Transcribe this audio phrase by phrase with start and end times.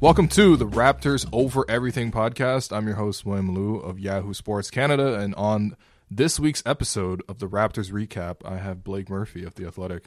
[0.00, 2.74] Welcome to the Raptors Over Everything podcast.
[2.74, 5.14] I'm your host, William Liu of Yahoo Sports Canada.
[5.18, 5.76] And on
[6.10, 10.04] this week's episode of the Raptors Recap, I have Blake Murphy of The Athletic.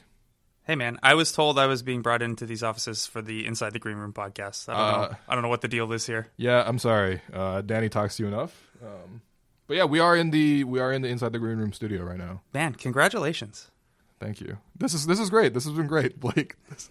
[0.64, 3.72] Hey man, I was told I was being brought into these offices for the Inside
[3.74, 4.68] the Green Room podcast.
[4.68, 5.16] I don't Uh, know.
[5.28, 6.28] I don't know what the deal is here.
[6.38, 7.20] Yeah, I'm sorry.
[7.32, 8.66] Uh, Danny talks to you enough.
[8.82, 9.20] Um,
[9.66, 12.02] but yeah, we are in the we are in the Inside the Green Room studio
[12.02, 12.40] right now.
[12.54, 13.70] Man, congratulations.
[14.18, 14.56] Thank you.
[14.76, 15.52] This is this is great.
[15.54, 16.56] This has been great, Blake.
[16.70, 16.88] This,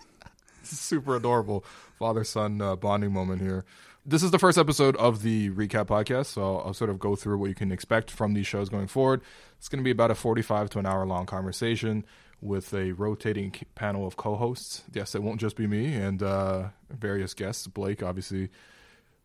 [0.62, 1.66] this is super adorable
[1.98, 3.66] father son uh, bonding moment here.
[4.06, 7.16] This is the first episode of the recap podcast, so I'll, I'll sort of go
[7.16, 9.22] through what you can expect from these shows going forward.
[9.58, 12.06] It's going to be about a forty-five to an hour-long conversation
[12.42, 14.84] with a rotating panel of co-hosts.
[14.94, 17.68] Yes, it won't just be me and uh, various guests.
[17.68, 18.50] Blake obviously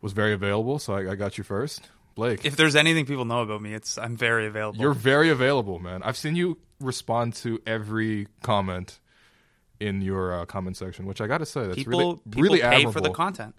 [0.00, 1.90] was very available, so I, I got you first.
[2.14, 4.80] Blake, If there's anything people know about me, it's I'm very available.
[4.80, 6.02] you're very available, man.
[6.04, 9.00] I've seen you respond to every comment
[9.80, 12.60] in your uh, comment section, which I got to say that's people really people really
[12.60, 12.92] pay admirable.
[12.92, 13.54] for the content.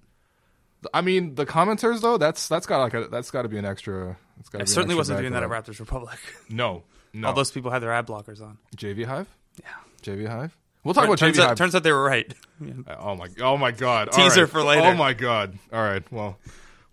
[0.94, 3.66] I mean, the commenters though, that's that's got like a, that's got to be an
[3.66, 4.18] extra.
[4.40, 6.18] It's got I certainly wasn't doing that at Raptors Republic.
[6.50, 7.28] No, no.
[7.28, 8.58] All those people had their ad blockers on.
[8.78, 9.28] JV Hive,
[9.60, 9.68] Yeah.
[10.02, 10.56] JV Hive.
[10.86, 11.58] We'll talk about turns, JV out, Hive.
[11.58, 12.34] turns out they were right.
[13.00, 14.08] oh my, oh my God!
[14.10, 14.50] All Teaser right.
[14.50, 14.88] for later.
[14.88, 15.60] Oh my God!
[15.74, 16.38] All right, well,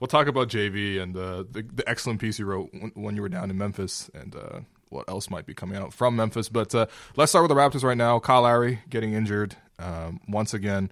[0.00, 3.22] we'll talk about JV and uh, the the excellent piece you wrote when, when you
[3.22, 4.34] were down in Memphis and.
[4.34, 4.60] Uh,
[4.96, 6.48] what else might be coming out from Memphis?
[6.48, 8.18] But uh, let's start with the Raptors right now.
[8.18, 10.90] Kyle Lowry getting injured um, once again.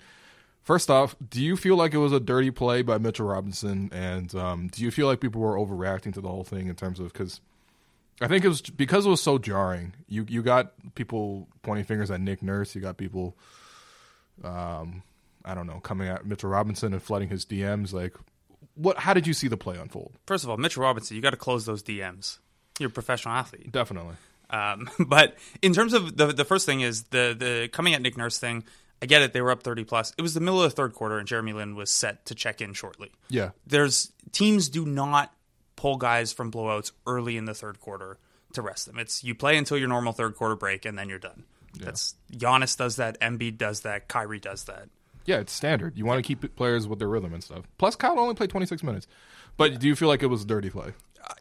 [0.63, 3.91] First off, do you feel like it was a dirty play by Mitchell Robinson?
[3.93, 7.01] And um, do you feel like people were overreacting to the whole thing in terms
[7.01, 7.41] of because
[8.21, 9.95] I think it was because it was so jarring.
[10.09, 12.75] You you got people pointing fingers at Nick Nurse.
[12.75, 13.37] You got people,
[14.43, 15.03] um,
[15.45, 17.93] I don't know, coming at Mitchell Robinson and flooding his DMs.
[17.93, 18.15] Like,
[18.75, 18.99] what?
[18.99, 20.15] How did you see the play unfold?
[20.27, 22.39] First of all, Mitchell Robinson, you got to close those DMs.
[22.79, 23.73] You're a professional athlete.
[23.73, 24.15] Definitely.
[24.51, 28.17] Um, but in terms of the the first thing is the the coming at Nick
[28.17, 28.65] Nurse thing.
[29.03, 30.15] I get it; they were up thirty plus.
[30.17, 32.63] It was the middle of the third quarter, and Jeremy Lin was set to check
[32.63, 33.11] in shortly.
[33.29, 33.51] Yeah.
[33.67, 35.35] There's teams do not
[35.77, 38.19] pull guys from blowouts early in the third quarter
[38.55, 38.99] to rest them.
[38.99, 41.45] It's you play until your normal third quarter break, and then you're done.
[41.79, 44.89] That's Giannis does that, Embiid does that, Kyrie does that.
[45.27, 45.97] Yeah, it's standard.
[45.97, 47.65] You want to keep players with their rhythm and stuff.
[47.79, 49.07] Plus, Kyle only played 26 minutes.
[49.57, 50.93] But do you feel like it was a dirty play?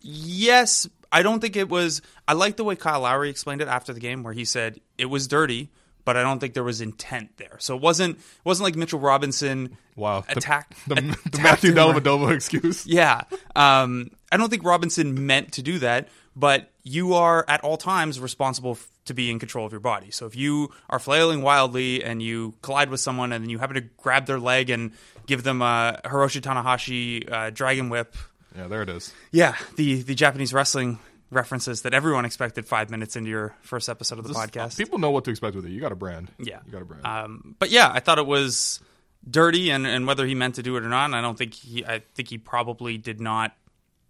[0.02, 2.02] Yes, I don't think it was.
[2.28, 5.06] I like the way Kyle Lowry explained it after the game, where he said it
[5.06, 5.70] was dirty,
[6.06, 7.56] but I don't think there was intent there.
[7.60, 10.22] So it wasn't it wasn't like Mitchell Robinson Wow.
[10.28, 11.74] The- attack The, the, attacked Matthew.
[11.74, 12.86] Dellavedova excuse.
[12.88, 13.22] Yeah,
[13.56, 18.20] um, I don't think Robinson meant to do that, but you are at all times
[18.20, 20.10] responsible f- to be in control of your body.
[20.12, 23.76] So if you are flailing wildly and you collide with someone and then you happen
[23.76, 24.92] to grab their leg and
[25.28, 28.16] give them a Hiroshi Tanahashi uh, dragon whip,
[28.56, 29.14] Yeah, there it is.
[29.32, 31.00] yeah, the the Japanese wrestling
[31.32, 34.78] references that everyone expected five minutes into your first episode of the podcast.
[34.78, 35.72] People know what to expect with it.
[35.72, 36.32] You got a brand.
[36.38, 37.06] yeah, You got a brand.
[37.06, 38.80] Um, but yeah, I thought it was
[39.28, 41.84] dirty, and, and whether he meant to do it or not, I don't think he.
[41.86, 43.56] I think he probably did not,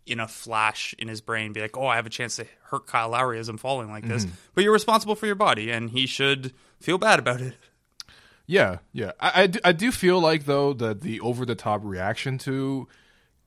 [0.06, 2.88] in a flash in his brain, be like, "Oh, I have a chance to hurt
[2.88, 4.36] Kyle Lowry as I'm falling like this." Mm-hmm.
[4.54, 7.54] But you're responsible for your body, and he should feel bad about it.
[8.46, 9.14] Yeah, yeah.
[9.22, 12.90] I, I, do, I do feel like though that the over the top reaction to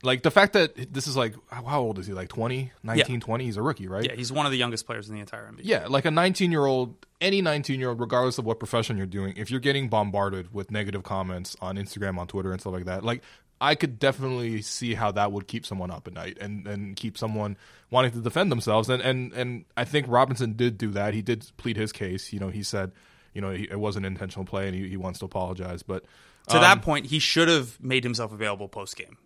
[0.06, 2.12] like the fact that this is like how old is he?
[2.12, 3.20] Like 20, 19, Yeah.
[3.20, 3.44] 20?
[3.44, 4.04] He's a rookie, right?
[4.04, 5.60] Yeah, he's one of the youngest players in the entire NBA.
[5.64, 9.06] Yeah, like a 19 year old, any 19 year old, regardless of what profession you're
[9.06, 12.84] doing, if you're getting bombarded with negative comments on Instagram, on Twitter, and stuff like
[12.86, 13.22] that, like
[13.60, 17.16] I could definitely see how that would keep someone up at night and, and keep
[17.16, 17.56] someone
[17.90, 18.88] wanting to defend themselves.
[18.90, 21.14] And, and, and I think Robinson did do that.
[21.14, 22.32] He did plead his case.
[22.32, 22.92] You know, he said,
[23.32, 25.82] you know, he, it was an intentional play and he, he wants to apologize.
[25.82, 26.04] But
[26.48, 29.16] To um, that point, he should have made himself available post game.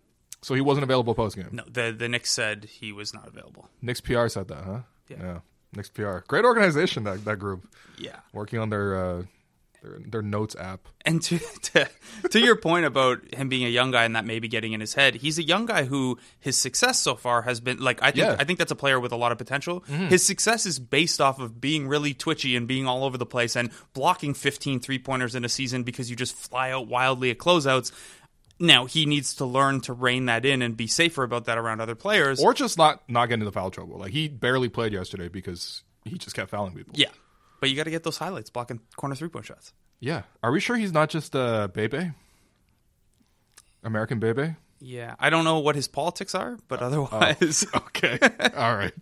[0.41, 1.49] So he wasn't available post game.
[1.51, 3.69] No, the the Knicks said he was not available.
[3.81, 4.79] Knicks PR said that, huh?
[5.09, 5.39] Yeah.
[5.73, 6.19] Knicks PR.
[6.27, 7.65] Great organization, that, that group.
[7.97, 8.17] Yeah.
[8.33, 9.23] Working on their uh,
[9.81, 10.81] their their notes app.
[11.05, 11.89] And to, to
[12.29, 14.93] to your point about him being a young guy and that maybe getting in his
[14.93, 18.17] head, he's a young guy who his success so far has been like I think
[18.17, 18.35] Yeah.
[18.37, 19.79] I think that's a player with a lot of potential.
[19.87, 23.55] His success is based off of being really twitchy and being all over the place
[23.55, 27.91] and blocking 15 three-pointers in a season because you just fly out wildly at closeouts.
[28.61, 31.81] Now, he needs to learn to rein that in and be safer about that around
[31.81, 32.41] other players.
[32.41, 33.97] Or just not not get into foul trouble.
[33.97, 36.93] Like he barely played yesterday because he just kept fouling people.
[36.95, 37.09] yeah.
[37.59, 39.71] But you got to get those highlights blocking corner three-point shots.
[39.99, 40.23] Yeah.
[40.41, 42.11] Are we sure he's not just uh, Bebe?
[43.83, 44.55] American Bebe?
[44.79, 45.15] Yeah.
[45.19, 48.17] I don't know what his politics are, but otherwise Okay.
[48.55, 48.93] All right.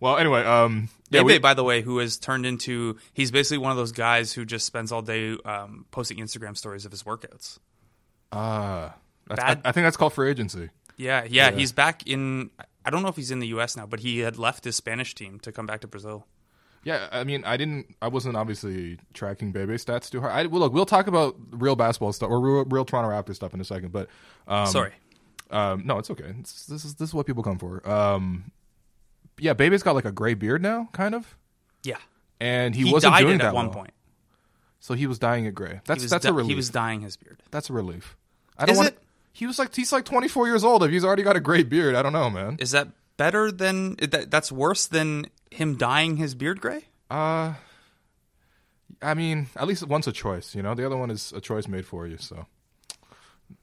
[0.00, 3.58] Well, anyway, um, yeah, Bebe, we, by the way, who has turned into he's basically
[3.58, 7.02] one of those guys who just spends all day um, posting Instagram stories of his
[7.02, 7.58] workouts.
[8.32, 8.90] Uh,
[9.28, 10.70] Bad- I, I think that's called free agency.
[10.96, 12.50] Yeah, yeah, he's back in.
[12.84, 13.76] I don't know if he's in the U.S.
[13.76, 16.26] now, but he had left his Spanish team to come back to Brazil.
[16.84, 20.32] Yeah, I mean, I didn't, I wasn't obviously tracking Bebe stats too hard.
[20.32, 23.52] I, well, look, we'll talk about real basketball stuff or real, real Toronto Raptors stuff
[23.52, 24.08] in a second, but
[24.46, 24.92] um, Sorry,
[25.50, 26.32] Um, no, it's okay.
[26.38, 27.86] It's, this is this is what people come for.
[27.90, 28.52] Um,
[29.36, 31.36] yeah, Bebe's got like a gray beard now, kind of,
[31.82, 31.96] yeah,
[32.40, 33.74] and he, he, wasn't dyed doing it that at one well.
[33.74, 33.90] point.
[34.80, 35.80] So he was dyeing it gray.
[35.84, 36.50] That's that's di- a relief.
[36.50, 37.42] He was dyeing his beard.
[37.50, 38.16] that's a relief.
[38.58, 38.88] I don't Is want.
[38.90, 38.98] it?
[39.32, 40.82] He was like he's like 24 years old.
[40.82, 42.56] If he's already got a gray beard, I don't know, man.
[42.60, 44.30] Is that better than that?
[44.30, 46.84] That's worse than him dyeing his beard gray.
[47.10, 47.54] Uh,
[49.02, 50.54] I mean, at least one's a choice.
[50.54, 52.16] You know, the other one is a choice made for you.
[52.18, 52.46] So,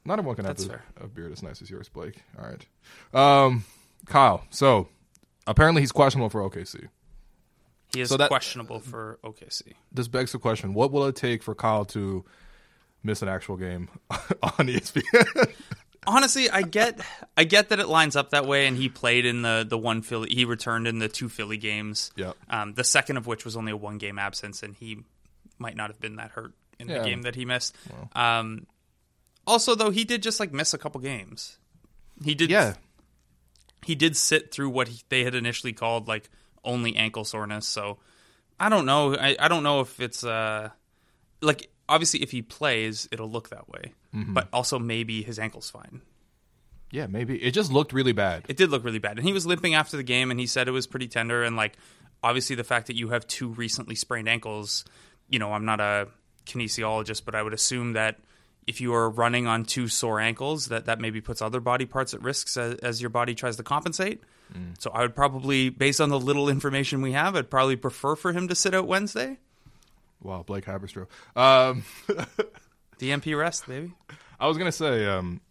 [0.06, 2.18] not everyone can That's have a, a beard as nice as yours, Blake.
[2.38, 3.66] All right, um,
[4.06, 4.44] Kyle.
[4.50, 4.90] So
[5.48, 6.88] apparently he's questionable for OKC.
[7.94, 9.74] He is So that- questionable for OKC.
[9.92, 12.26] This begs the question: What will it take for Kyle to
[13.04, 15.54] miss an actual game on ESPN?
[16.08, 17.00] honestly, I get
[17.38, 20.02] I get that it lines up that way, and he played in the the one
[20.02, 20.30] Philly.
[20.34, 22.12] He returned in the two Philly games.
[22.16, 22.36] Yep.
[22.50, 25.00] Um, the second of which was only a one game absence, and he
[25.60, 27.00] might not have been that hurt in Yeah.
[27.00, 27.76] the game that he missed.
[28.14, 28.66] Um,
[29.46, 31.58] also, though, he did just like miss a couple games.
[32.24, 32.50] He did.
[32.50, 32.74] yeah,
[33.86, 36.30] He did sit through what he, they had initially called like
[36.64, 37.66] only ankle soreness.
[37.68, 37.98] So
[38.60, 39.16] I don't know.
[39.16, 40.70] I, I don't know if it's uh
[41.42, 43.94] like obviously if he plays, it'll look that way.
[44.34, 46.02] But also maybe his ankle's fine.
[46.92, 48.46] yeah, maybe it just looked really bad.
[48.48, 49.18] It did look really bad.
[49.18, 51.56] And he was limping after the game and he said it was pretty tender and
[51.56, 51.78] like
[52.22, 54.86] obviously the fact that you have two recently sprained ankles,
[55.28, 56.08] you know, I'm not a
[56.46, 58.20] kinesiologist, but I would assume that
[58.68, 62.14] if you are running on two sore ankles, that that maybe puts other body parts
[62.14, 64.22] at risk as, as your body tries to compensate.
[64.80, 68.34] So I would probably, based on the little information we have, I'd probably prefer for
[68.34, 69.38] him to sit out Wednesday.
[70.22, 71.08] Wow, Blake Haberstroh.
[71.36, 71.84] Um,
[73.00, 73.94] DNP rest, baby.
[74.40, 75.42] I was gonna say, um,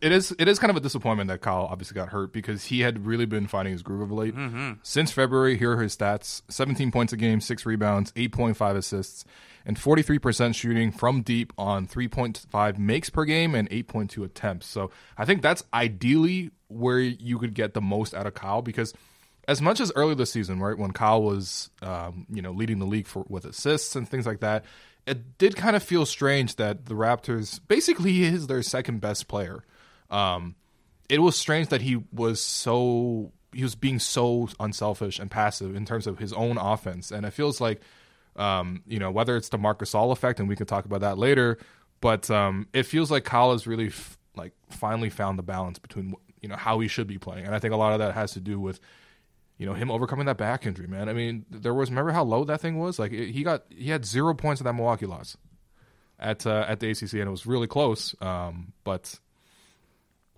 [0.00, 2.80] it is it is kind of a disappointment that Kyle obviously got hurt because he
[2.80, 4.34] had really been finding his groove of late.
[4.82, 9.24] Since February, here are his stats: 17 points a game, six rebounds, 8.5 assists,
[9.64, 14.66] and 43% shooting from deep on 3.5 makes per game and 8.2 attempts.
[14.66, 18.94] So I think that's ideally where you could get the most out of Kyle because
[19.48, 22.86] as much as early this season, right when Kyle was, um, you know, leading the
[22.86, 24.64] league for with assists and things like that,
[25.06, 29.64] it did kind of feel strange that the Raptors basically is their second best player.
[30.10, 30.54] Um,
[31.08, 35.84] it was strange that he was so he was being so unselfish and passive in
[35.84, 37.80] terms of his own offense, and it feels like,
[38.36, 41.18] um, you know, whether it's the Marc Gasol effect, and we can talk about that
[41.18, 41.58] later,
[42.00, 46.14] but um, it feels like Kyle has really f- like finally found the balance between
[46.40, 48.32] you know how he should be playing, and I think a lot of that has
[48.32, 48.80] to do with
[49.58, 51.08] you know him overcoming that back injury, man.
[51.08, 52.98] I mean, there was remember how low that thing was.
[52.98, 55.36] Like it, he got he had zero points in that Milwaukee loss
[56.18, 58.14] at uh, at the ACC, and it was really close.
[58.20, 59.18] Um, but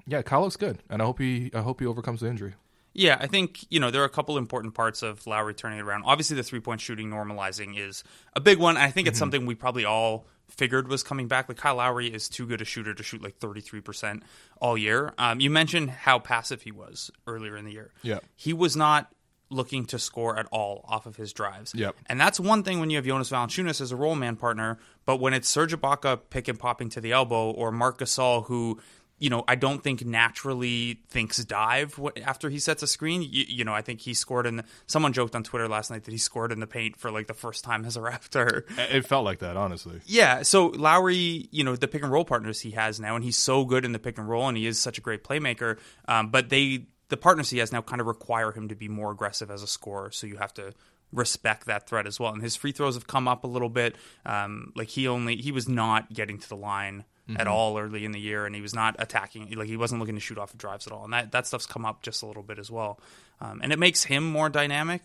[0.06, 2.54] yeah, Kyle looks good, and I hope he I hope he overcomes the injury.
[2.94, 5.82] Yeah, I think, you know, there are a couple important parts of Lowry turning it
[5.82, 6.02] around.
[6.04, 8.04] Obviously, the three point shooting normalizing is
[8.34, 8.76] a big one.
[8.76, 11.48] I think it's something we probably all figured was coming back.
[11.48, 14.22] Like, Kyle Lowry is too good a shooter to shoot like 33%
[14.60, 15.12] all year.
[15.18, 17.92] Um, you mentioned how passive he was earlier in the year.
[18.02, 18.20] Yeah.
[18.36, 19.12] He was not
[19.50, 21.74] looking to score at all off of his drives.
[21.74, 21.96] Yep.
[22.06, 25.18] And that's one thing when you have Jonas Valanciunas as a role man partner, but
[25.18, 28.80] when it's Serge Ibaka pick and popping to the elbow or Marc Gasol who
[29.22, 33.22] you know, I don't think naturally thinks dive after he sets a screen.
[33.22, 34.56] You, you know, I think he scored in.
[34.56, 37.28] The, someone joked on Twitter last night that he scored in the paint for like
[37.28, 38.64] the first time as a Raptor.
[38.76, 40.00] It felt like that, honestly.
[40.06, 43.36] Yeah, so Lowry, you know, the pick and roll partners he has now, and he's
[43.36, 45.78] so good in the pick and roll, and he is such a great playmaker.
[46.08, 49.12] Um, but they, the partners he has now, kind of require him to be more
[49.12, 50.10] aggressive as a scorer.
[50.10, 50.72] So you have to
[51.12, 52.32] respect that threat as well.
[52.32, 53.94] And his free throws have come up a little bit.
[54.26, 57.04] Um, like he only he was not getting to the line
[57.36, 59.50] at all early in the year, and he was not attacking.
[59.52, 61.66] Like he wasn't looking to shoot off of drives at all, and that that stuff's
[61.66, 63.00] come up just a little bit as well.
[63.40, 65.02] Um, and it makes him more dynamic,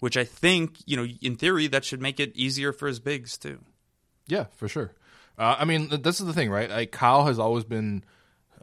[0.00, 3.36] which I think you know, in theory, that should make it easier for his bigs
[3.36, 3.60] too.
[4.26, 4.92] Yeah, for sure.
[5.38, 6.70] Uh, I mean, this is the thing, right?
[6.70, 8.04] Like Kyle has always been,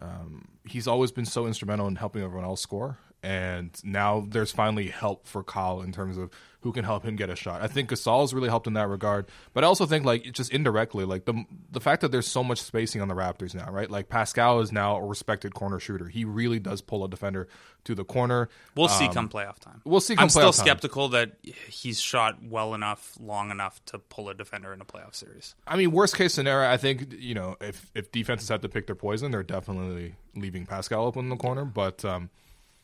[0.01, 4.87] um, he's always been so instrumental in helping everyone else score, and now there's finally
[4.87, 7.61] help for Kyle in terms of who can help him get a shot.
[7.61, 11.05] I think Gasol's really helped in that regard, but I also think like just indirectly,
[11.05, 13.89] like the the fact that there's so much spacing on the Raptors now, right?
[13.89, 16.07] Like Pascal is now a respected corner shooter.
[16.09, 17.47] He really does pull a defender
[17.85, 18.49] to the corner.
[18.75, 19.81] We'll see come playoff time.
[19.85, 20.65] We'll see come I'm still playoff time.
[20.65, 25.15] skeptical that he's shot well enough, long enough to pull a defender in a playoff
[25.15, 25.55] series.
[25.65, 28.87] I mean, worst case scenario, I think you know if if defenses have to pick
[28.87, 31.63] their poison, they're definitely leaving Pascal open in the corner.
[31.63, 32.29] But um,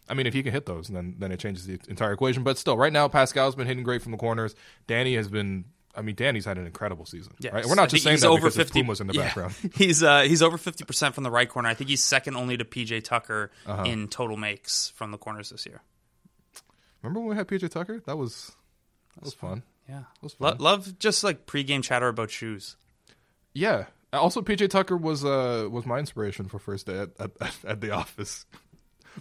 [0.09, 2.43] I mean, if he can hit those, then then it changes the entire equation.
[2.43, 4.55] But still, right now, Pascal's been hitting great from the corners.
[4.87, 5.65] Danny has been.
[5.95, 7.33] I mean, Danny's had an incredible season.
[7.39, 7.51] Yes.
[7.51, 7.65] Right?
[7.65, 9.21] We're not just saying he's that over because 50 his was in the yeah.
[9.23, 9.55] background.
[9.75, 11.67] he's uh, he's over fifty percent from the right corner.
[11.67, 13.83] I think he's second only to PJ Tucker Uh-huh.
[13.83, 15.81] in total makes from the corners this year.
[17.01, 18.01] Remember when we had PJ Tucker?
[18.05, 18.51] That was
[19.15, 19.63] that was fun.
[19.87, 20.59] Yeah, was Lo- fun.
[20.59, 22.75] love just like pregame chatter about shoes.
[23.53, 23.85] Yeah.
[24.13, 27.91] Also, PJ Tucker was uh was my inspiration for first day at, at, at the
[27.91, 28.45] office.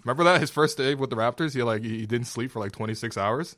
[0.03, 2.71] Remember that his first day with the Raptors, he like he didn't sleep for like
[2.71, 3.55] 26 hours,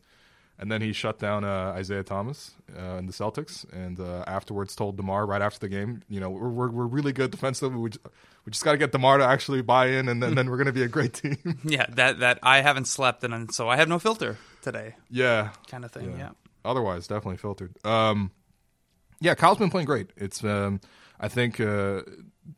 [0.58, 4.76] and then he shut down uh, Isaiah Thomas uh, in the Celtics, and uh, afterwards
[4.76, 7.78] told Demar right after the game, you know, we're we're, we're really good defensively.
[7.78, 8.06] We just,
[8.46, 10.72] we just got to get Demar to actually buy in, and then, then we're gonna
[10.72, 11.38] be a great team.
[11.64, 15.52] Yeah, that that I haven't slept and so I have no filter today, yeah.
[15.68, 16.18] kind of thing.
[16.18, 16.32] Yeah.
[16.64, 17.74] Otherwise, definitely filtered.
[17.86, 18.32] Um,
[19.20, 20.12] yeah, Kyle's been playing great.
[20.18, 20.82] It's um,
[21.22, 22.02] I think uh,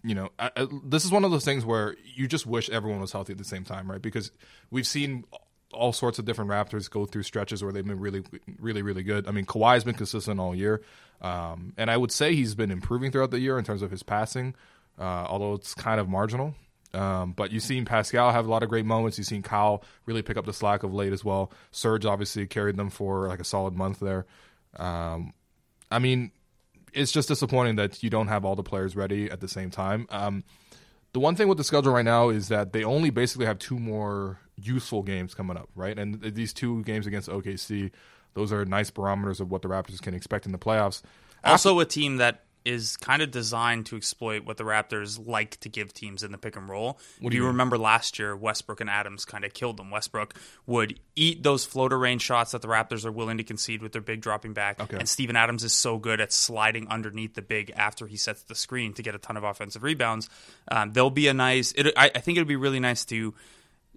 [0.04, 3.02] you know I, I, this is one of those things where you just wish everyone
[3.02, 4.02] was healthy at the same time, right?
[4.02, 4.32] Because
[4.72, 5.26] we've seen
[5.74, 8.24] all sorts of different Raptors go through stretches where they've been really,
[8.60, 9.28] really, really good.
[9.28, 10.82] I mean, Kawhi's been consistent all year,
[11.22, 14.02] um, and I would say he's been improving throughout the year in terms of his
[14.02, 14.56] passing,
[14.98, 16.56] uh, although it's kind of marginal.
[16.94, 19.18] Um, but you've seen Pascal have a lot of great moments.
[19.18, 21.52] You've seen Kyle really pick up the slack of late as well.
[21.72, 24.28] Serge obviously carried them for like a solid month there.
[24.78, 25.34] Um,
[25.90, 26.32] I mean,
[26.94, 30.08] it's just disappointing that you don't have all the players ready at the same time.
[30.10, 30.44] Um,
[31.14, 33.78] the one thing with the schedule right now is that they only basically have two
[33.78, 35.98] more useful games coming up, right?
[35.98, 37.92] And these two games against OKC,
[38.34, 41.02] those are nice barometers of what the Raptors can expect in the playoffs.
[41.44, 45.70] Also, a team that is kind of designed to exploit what the Raptors like to
[45.70, 47.00] give teams in the pick and roll.
[47.22, 49.92] If you, remember last year, Westbrook and Adams kind of killed them.
[49.92, 50.34] Westbrook
[50.66, 54.02] would eat those floater range shots that the Raptors are willing to concede with their
[54.02, 54.80] big dropping back.
[54.80, 54.98] Okay.
[54.98, 58.56] And Steven Adams is so good at sliding underneath the big after he sets the
[58.56, 60.30] screen to get a ton of offensive rebounds.
[60.70, 61.74] Um, there'll be a nice.
[61.74, 63.34] It, I, I think it'll be really nice to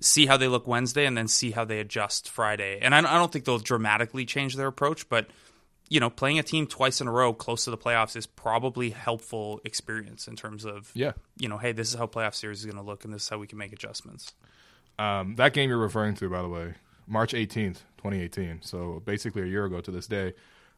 [0.00, 2.78] see how they look Wednesday and then see how they adjust Friday.
[2.82, 5.28] And I, I don't think they'll dramatically change their approach, but
[5.88, 8.90] you know, playing a team twice in a row close to the playoffs is probably
[8.90, 11.12] helpful experience in terms of Yeah.
[11.38, 13.28] you know, hey, this is how playoff series is going to look, and this is
[13.28, 14.33] how we can make adjustments.
[14.99, 16.75] Um, that game you're referring to, by the way,
[17.07, 18.62] March 18th, 2018.
[18.62, 20.33] So basically a year ago to this day.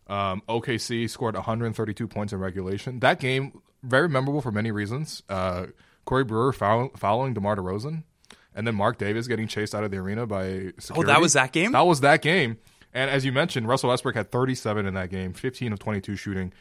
[0.08, 3.00] Um, OKC scored 132 points in regulation.
[3.00, 5.22] That game, very memorable for many reasons.
[5.28, 5.66] Uh,
[6.06, 8.02] Corey Brewer foul- following DeMar DeRozan,
[8.54, 10.92] and then Mark Davis getting chased out of the arena by security.
[10.96, 11.72] Oh, that was that game?
[11.72, 12.56] That was that game.
[12.94, 16.52] And as you mentioned, Russell Westbrook had 37 in that game, 15 of 22 shooting.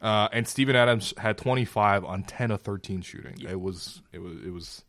[0.00, 3.34] Uh, and Steven Adams had 25 on 10 of 13 shooting.
[3.46, 4.84] It was, it was, it was,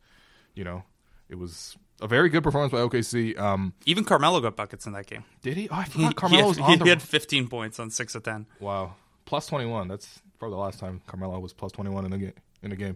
[0.55, 0.83] you know,
[1.29, 3.37] it was a very good performance by OKC.
[3.39, 5.23] Um, Even Carmelo got buckets in that game.
[5.41, 5.69] did he?
[5.69, 6.85] Oh, I forgot Carmelo was on he the.
[6.85, 8.47] had 15 points on six of 10.
[8.59, 8.95] wow,
[9.25, 9.87] plus 21.
[9.87, 12.33] That's probably the last time Carmelo was plus 21 in the game.
[12.63, 12.95] In a game.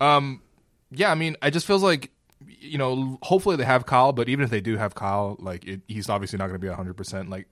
[0.00, 0.42] Um,
[0.90, 2.10] yeah, I mean, it just feels like
[2.46, 3.18] you know.
[3.22, 6.38] Hopefully they have Kyle, but even if they do have Kyle, like it, he's obviously
[6.38, 6.96] not going to be 100.
[6.96, 7.48] percent Like,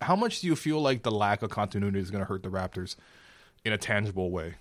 [0.00, 2.48] how much do you feel like the lack of continuity is going to hurt the
[2.48, 2.96] Raptors
[3.64, 4.54] in a tangible way?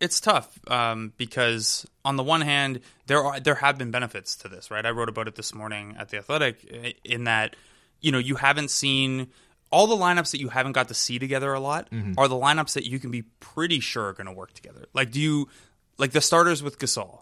[0.00, 4.48] It's tough um, because on the one hand, there are there have been benefits to
[4.48, 4.84] this, right?
[4.84, 7.56] I wrote about it this morning at the Athletic in that
[8.00, 9.28] you know you haven't seen
[9.70, 12.72] all the lineups that you haven't got to see together a lot are the lineups
[12.74, 14.86] that you can be pretty sure are going to work together.
[14.94, 15.48] Like, do you
[15.98, 17.20] like the starters with Gasol?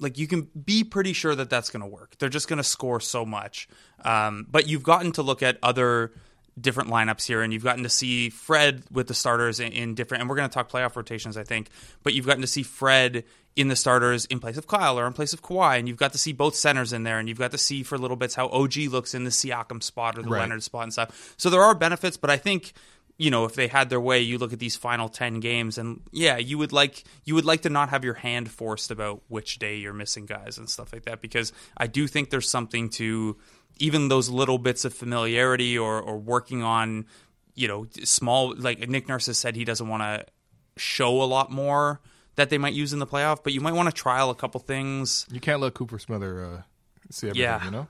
[0.00, 2.16] Like you can be pretty sure that that's going to work.
[2.18, 3.68] They're just going to score so much.
[4.04, 6.12] Um, but you've gotten to look at other
[6.60, 10.20] different lineups here, and you've gotten to see Fred with the starters in, in different.
[10.20, 11.68] And we're going to talk playoff rotations, I think.
[12.02, 13.24] But you've gotten to see Fred
[13.56, 16.12] in the starters in place of Kyle or in place of Kawhi, and you've got
[16.12, 18.48] to see both centers in there, and you've got to see for little bits how
[18.48, 20.40] OG looks in the Siakam spot or the Right.
[20.40, 21.34] Leonard spot and stuff.
[21.36, 22.72] So there are benefits, but I think
[23.20, 26.00] you know if they had their way you look at these final 10 games and
[26.10, 29.58] yeah you would like you would like to not have your hand forced about which
[29.58, 33.36] day you're missing guys and stuff like that because i do think there's something to
[33.78, 37.04] even those little bits of familiarity or or working on
[37.54, 40.24] you know small like nick nurse has said he doesn't want to
[40.78, 42.00] show a lot more
[42.36, 44.58] that they might use in the playoff but you might want to trial a couple
[44.60, 46.62] things You can't let Cooper Smither uh,
[47.10, 47.42] see everything.
[47.42, 47.64] Yeah.
[47.66, 47.86] You know.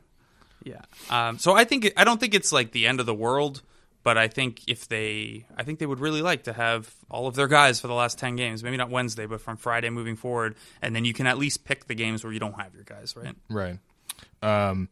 [0.65, 3.63] yeah um, so i think i don't think it's like the end of the world
[4.03, 7.35] but I think if they, I think they would really like to have all of
[7.35, 8.63] their guys for the last ten games.
[8.63, 11.87] Maybe not Wednesday, but from Friday moving forward, and then you can at least pick
[11.87, 13.35] the games where you don't have your guys, right?
[13.49, 13.79] Right.
[14.43, 14.89] Um,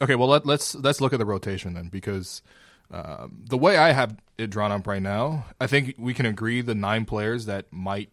[0.00, 0.14] okay.
[0.14, 2.42] Well, let, let's let's look at the rotation then, because
[2.90, 6.62] um, the way I have it drawn up right now, I think we can agree
[6.62, 8.08] the nine players that might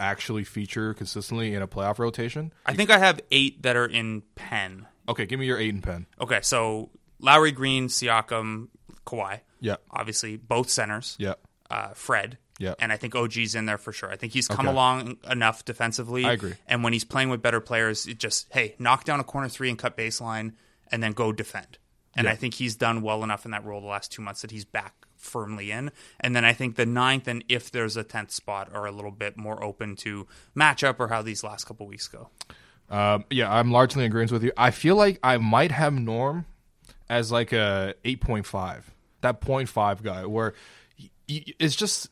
[0.00, 2.52] actually feature consistently in a playoff rotation.
[2.64, 4.86] I think I have eight that are in pen.
[5.08, 6.06] Okay, give me your eight and pen.
[6.20, 6.90] Okay, so
[7.20, 8.68] Lowry, Green, Siakam,
[9.06, 9.40] Kawhi.
[9.64, 9.76] Yeah.
[9.90, 11.16] Obviously, both centers.
[11.18, 11.34] Yeah.
[11.70, 12.36] Uh, Fred.
[12.58, 12.74] Yeah.
[12.78, 14.10] And I think OG's in there for sure.
[14.10, 14.68] I think he's come Okay.
[14.68, 16.24] along enough defensively.
[16.24, 16.54] I agree.
[16.68, 19.70] And when he's playing with better players, it just, hey, knock down a corner three
[19.70, 20.52] and cut baseline
[20.92, 21.78] and then go defend.
[22.14, 22.32] And Yeah.
[22.32, 24.64] I think he's done well enough in that role the last two months that he's
[24.64, 25.90] back firmly in.
[26.20, 29.10] And then I think the ninth and if there's a tenth spot are a little
[29.10, 32.28] bit more open to matchup or how these last couple weeks go.
[32.90, 34.52] Um, yeah, I'm largely in agreement with you.
[34.56, 36.44] I feel like I might have Norm
[37.08, 38.82] as like a 8.5,
[39.24, 40.54] that 0.5 guy, where
[41.28, 42.08] it's just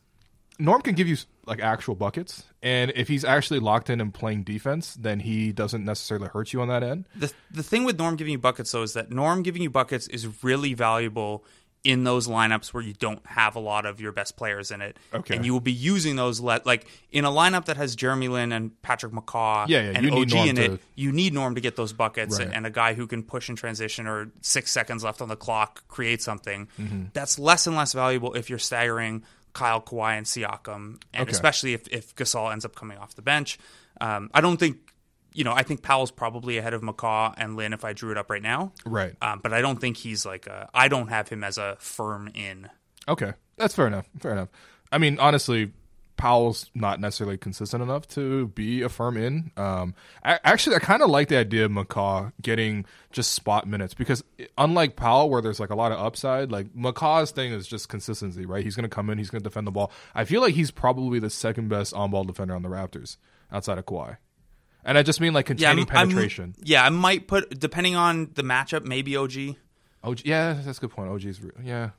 [0.59, 1.17] Norm can give you
[1.47, 5.85] like actual buckets, and if he's actually locked in and playing defense, then he doesn't
[5.85, 7.05] necessarily hurt you on that end.
[7.17, 10.07] The the thing with Norm giving you buckets though is that Norm giving you buckets
[10.09, 11.45] is really valuable
[11.85, 14.97] in those lineups where you don't have a lot of your best players in it.
[15.13, 15.35] Okay.
[15.35, 18.53] And you will be using those le- like in a lineup that has Jeremy Lin
[18.53, 20.81] and Patrick McCaw Yeah, yeah, and OG in to- it.
[20.95, 22.47] You need Norm to get those buckets Right.
[22.47, 25.35] and, and a guy who can push in transition or 6 seconds left on the
[25.37, 26.69] clock create something.
[26.81, 27.03] Mm-hmm.
[27.15, 31.31] That's less and less valuable if you're staggering Kyle Kawhi and Siakam and Okay.
[31.33, 33.59] especially if if Gasol ends up coming off the bench.
[34.01, 34.77] Um, I don't think
[35.35, 38.19] you know, I think Powell's probably ahead of McCaw and Lin if I drew it
[38.19, 38.73] up right now.
[38.85, 39.15] Right.
[39.23, 42.29] Um, but I don't think he's like a, I don't have him as a firm
[42.35, 42.69] in.
[43.09, 44.09] Okay, that's fair enough.
[44.19, 44.49] Fair enough.
[44.91, 45.73] I mean, honestly,
[46.23, 49.51] Powell's not necessarily consistent enough to be a firm in.
[49.57, 53.93] Um, I, actually, I kind of like the idea of McCaw getting just spot minutes
[53.95, 54.23] because
[54.57, 58.47] unlike Powell, where there's like a lot of upside, like McCaw's thing is just consistency,
[58.47, 58.63] right?
[58.63, 59.91] He's going to come in, he's going to defend the ball.
[60.15, 63.17] I feel like he's probably the second best on ball defender on the Raptors
[63.51, 64.19] outside of Kawhi.
[64.85, 66.55] And I just mean like Yeah, containing I'm- I'm- penetration.
[66.63, 69.57] yeah, I might put depending on the matchup, maybe OG.
[70.03, 71.11] OG, yeah, that's a good point.
[71.11, 71.91] OG's, yeah.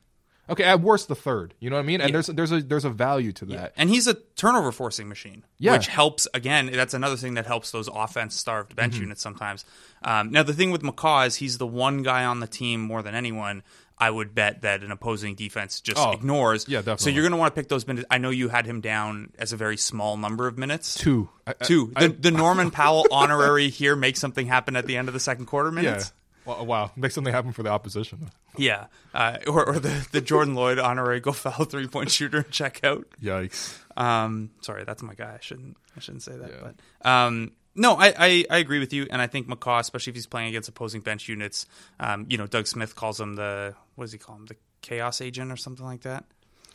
[0.50, 1.54] Okay, at worst the third.
[1.62, 2.02] You know what I mean?
[2.02, 3.72] And there's there's a there's a value to that.
[3.78, 5.72] And he's a turnover forcing machine, Yeah.
[5.72, 6.28] which helps.
[6.34, 9.04] Again, that's another thing that helps those offense starved bench Mm-hmm.
[9.04, 9.64] units sometimes.
[10.04, 13.02] Um, now, the thing with McCaw is he's the one guy on the team more
[13.02, 13.64] than anyone.
[14.04, 16.68] I would bet that an opposing defense just Oh, ignores.
[16.68, 17.04] yeah, definitely.
[17.04, 18.06] So you're going to want to pick those minutes.
[18.12, 20.96] I know you had him down as a very small number of minutes.
[20.96, 21.30] Two.
[21.48, 21.92] I- I- Two.
[21.98, 25.46] The, the Norman Powell honorary here make something happen at the end of the second
[25.46, 25.76] quarter Yeah.
[25.82, 26.12] minutes.
[26.46, 26.92] Wow, wow.
[26.98, 28.30] Make something happen for the opposition.
[28.58, 28.88] Yeah.
[29.14, 32.84] Uh, or or the, the Jordan Loyd honorary go foul three point shooter and check
[32.84, 33.08] out.
[33.22, 33.78] Yikes.
[33.96, 35.36] Um, sorry, that's my guy.
[35.36, 36.52] I shouldn't I shouldn't say that.
[36.62, 40.16] But um, no, I, I, I agree with you, and I think McCaw, especially if
[40.16, 41.66] he's playing against opposing bench units,
[42.00, 45.22] um, you know, Doug Smith calls him the what does he call him the chaos
[45.22, 46.26] agent or something like that,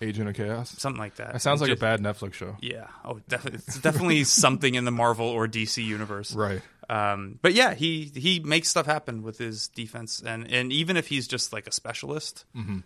[0.00, 0.74] Agent of Chaos.
[0.78, 1.33] something like that.
[1.35, 2.57] That sounds like a bad Netflix show.
[2.61, 2.87] Yeah.
[3.04, 3.61] Oh, definitely.
[3.66, 6.35] It's definitely something in the Marvel or DC universe.
[6.35, 6.62] Right.
[6.88, 11.09] Um, but yeah, he he makes stuff happen with his defense, and and even if
[11.09, 12.78] he's just like a specialist, Mm-hmm.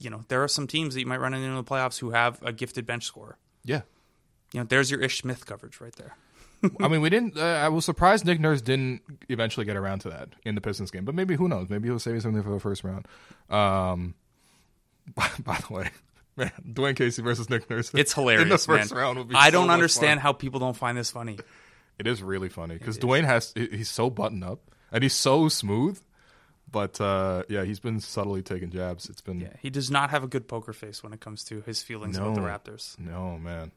[0.00, 2.10] you know, there are some teams that you might run into in the playoffs who
[2.10, 3.38] have a gifted bench scorer.
[3.64, 3.82] Yeah.
[4.52, 6.16] You know, there's your Ish Smith coverage right there.
[6.80, 7.36] I mean, we didn't.
[7.36, 10.90] Uh, I was surprised Nick Nurse didn't eventually get around to that in the Pistons
[10.90, 11.68] game, but maybe who knows?
[11.68, 13.06] Maybe he'll save something for the first round.
[13.48, 14.14] Um,
[15.14, 15.90] by, by the way,
[16.36, 17.92] man, Dwane Casey versus Nick Nurse.
[17.94, 19.00] It's hilarious, in the first man.
[19.00, 19.18] round.
[19.18, 20.22] Would be I so don't understand fun.
[20.22, 21.38] how people don't find this funny.
[21.98, 24.60] It is really funny because Dwane has he's so buttoned up
[24.92, 26.00] and he's so smooth,
[26.70, 29.08] but uh, yeah, he's been subtly taking jabs.
[29.08, 31.60] It's been Yeah, he does not have a good poker face when it comes to
[31.62, 32.98] his feelings about the Raptors.
[32.98, 33.72] No man,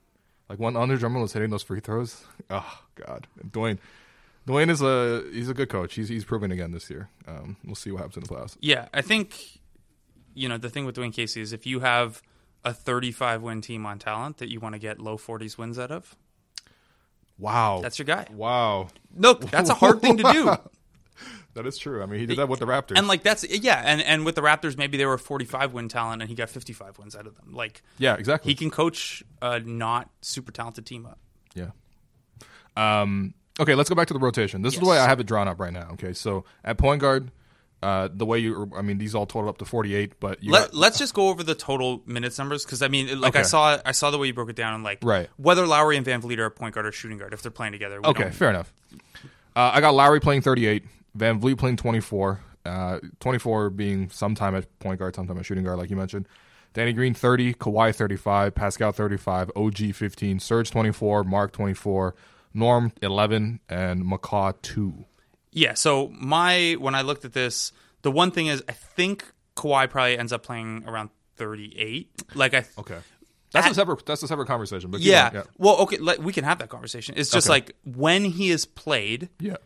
[0.52, 2.24] like when Andre Drummond was hitting those free throws.
[2.50, 3.78] Oh God, Dwane.
[4.46, 5.94] Dwane is a he's a good coach.
[5.96, 7.08] He's he's proven again this year.
[7.26, 8.58] Um, we'll see what happens in the playoffs.
[8.60, 9.60] Yeah, I think
[10.34, 12.22] you know the thing with Dwane Casey is if you have
[12.66, 15.92] a 35 win team on talent that you want to get low 40s wins out
[15.92, 16.16] of,
[17.38, 18.28] Wow, that's your guy.
[18.34, 18.90] wow.
[19.16, 20.52] Look, that's a hard thing to do.
[21.54, 22.02] That is true.
[22.02, 22.98] I mean, he did that with the Raptors.
[22.98, 26.22] And like that's yeah, and and with the Raptors, maybe they were 45 win talent,
[26.22, 27.54] and he got 55 wins out of them.
[27.54, 28.52] Like yeah, exactly.
[28.52, 31.20] he can coach a not super talented team up.
[31.54, 31.72] Yeah.
[32.78, 34.62] Um, okay, let's go back to the rotation.
[34.62, 35.90] This is the way I have it drawn up right now.
[35.94, 37.32] Okay, so at point guard,
[37.84, 40.74] uh, the way you, I mean, these all total up to forty-eight, but you Let,
[40.74, 43.92] let's just go over the total minutes numbers because I mean, like I saw, I
[43.92, 45.30] saw the way you broke it down, and like Right.
[45.38, 48.00] whether Lowry and VanVleet are point guard or shooting guard if they're playing together.
[48.06, 48.74] okay, don't- fair enough.
[49.54, 50.86] Uh, I got Lowry playing thirty-eight,
[51.18, 55.90] VanVleet playing twenty-four, uh, twenty-four being sometime at point guard, sometime at shooting guard, like
[55.90, 56.28] you mentioned.
[56.74, 62.16] Danny Green thirty, Kawhi thirty-five, Pascal thirty-five, OG fifteen, Serge twenty-four, Marc twenty-four,
[62.54, 65.06] Norm eleven, and McCaw two.
[65.52, 65.74] Yeah.
[65.74, 69.26] So my when I looked at this, the one thing is I think
[69.58, 72.10] Kawhi probably ends up playing around 38.
[72.36, 73.00] Like I Okay.
[73.52, 74.06] That's At- a separate.
[74.06, 74.92] That's a separate conversation.
[74.92, 75.44] But keep yeah.
[75.58, 77.16] Well, okay, like, we can have that conversation.
[77.18, 77.54] It's just Okay.
[77.56, 79.58] like when he is played, yeah, yeah,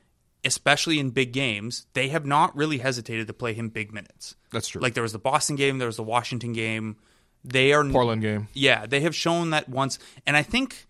[0.45, 4.35] especially in big games, they have not really hesitated to play him big minutes.
[4.51, 4.81] that's true.
[4.81, 6.97] Like there was the Boston game, there was the Washington game.
[7.43, 8.47] They are Portland game.
[8.53, 10.87] Yeah, they have shown that once, and I think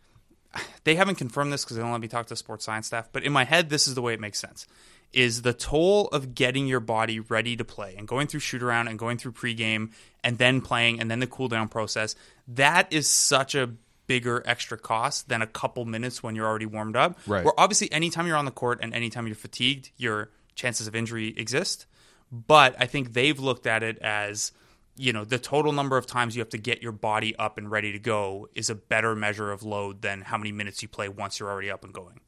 [0.84, 3.10] they haven't confirmed this because they don't let me talk to sports science staff.
[3.12, 4.66] But in my head, this is the way it makes sense:
[5.12, 8.88] is the toll of getting your body ready to play and going through shoot around
[8.88, 9.92] and going through pregame
[10.24, 12.16] and then playing and then the cool down process.
[12.48, 13.72] That is such a
[14.08, 17.18] bigger extra cost than a couple minutes when you're already warmed up.
[17.28, 17.44] Right.
[17.44, 21.34] Where obviously, anytime you're on the court and anytime you're fatigued, your chances of injury
[21.38, 21.86] exist.
[22.32, 24.52] But I think they've looked at it as
[24.98, 27.70] you know the total number of times you have to get your body up and
[27.70, 31.10] ready to go is a better measure of load than how many minutes you play
[31.10, 32.20] once you're already up and going.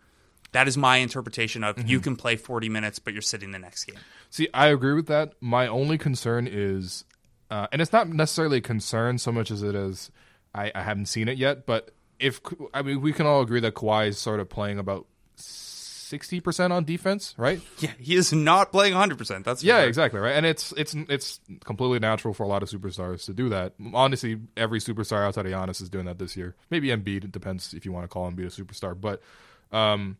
[0.53, 1.87] That is my interpretation of Mm-hmm.
[1.87, 3.97] you can play 40 minutes, but you're sitting the next game.
[4.29, 5.33] See, I agree with that.
[5.41, 7.03] My only concern is,
[7.51, 10.09] uh, and it's not necessarily a concern so much as it is,
[10.57, 11.65] I, I haven't seen it yet.
[11.65, 12.41] But if
[12.73, 16.71] I mean, we can all agree that Kawhi is sort of playing about sixty percent
[16.73, 17.61] on defense, right?
[17.79, 19.17] Yeah, he is not playing 100.
[19.17, 19.87] percent That's Yeah, sure.
[19.87, 20.35] exactly, right.
[20.35, 23.73] And it's it's it's completely natural for a lot of superstars to do that.
[23.93, 26.55] Honestly, every superstar outside of Giannis is doing that this year.
[26.69, 27.25] Maybe Embiid.
[27.25, 29.21] It depends if you want to call Embiid a superstar, but.
[29.69, 30.15] Um,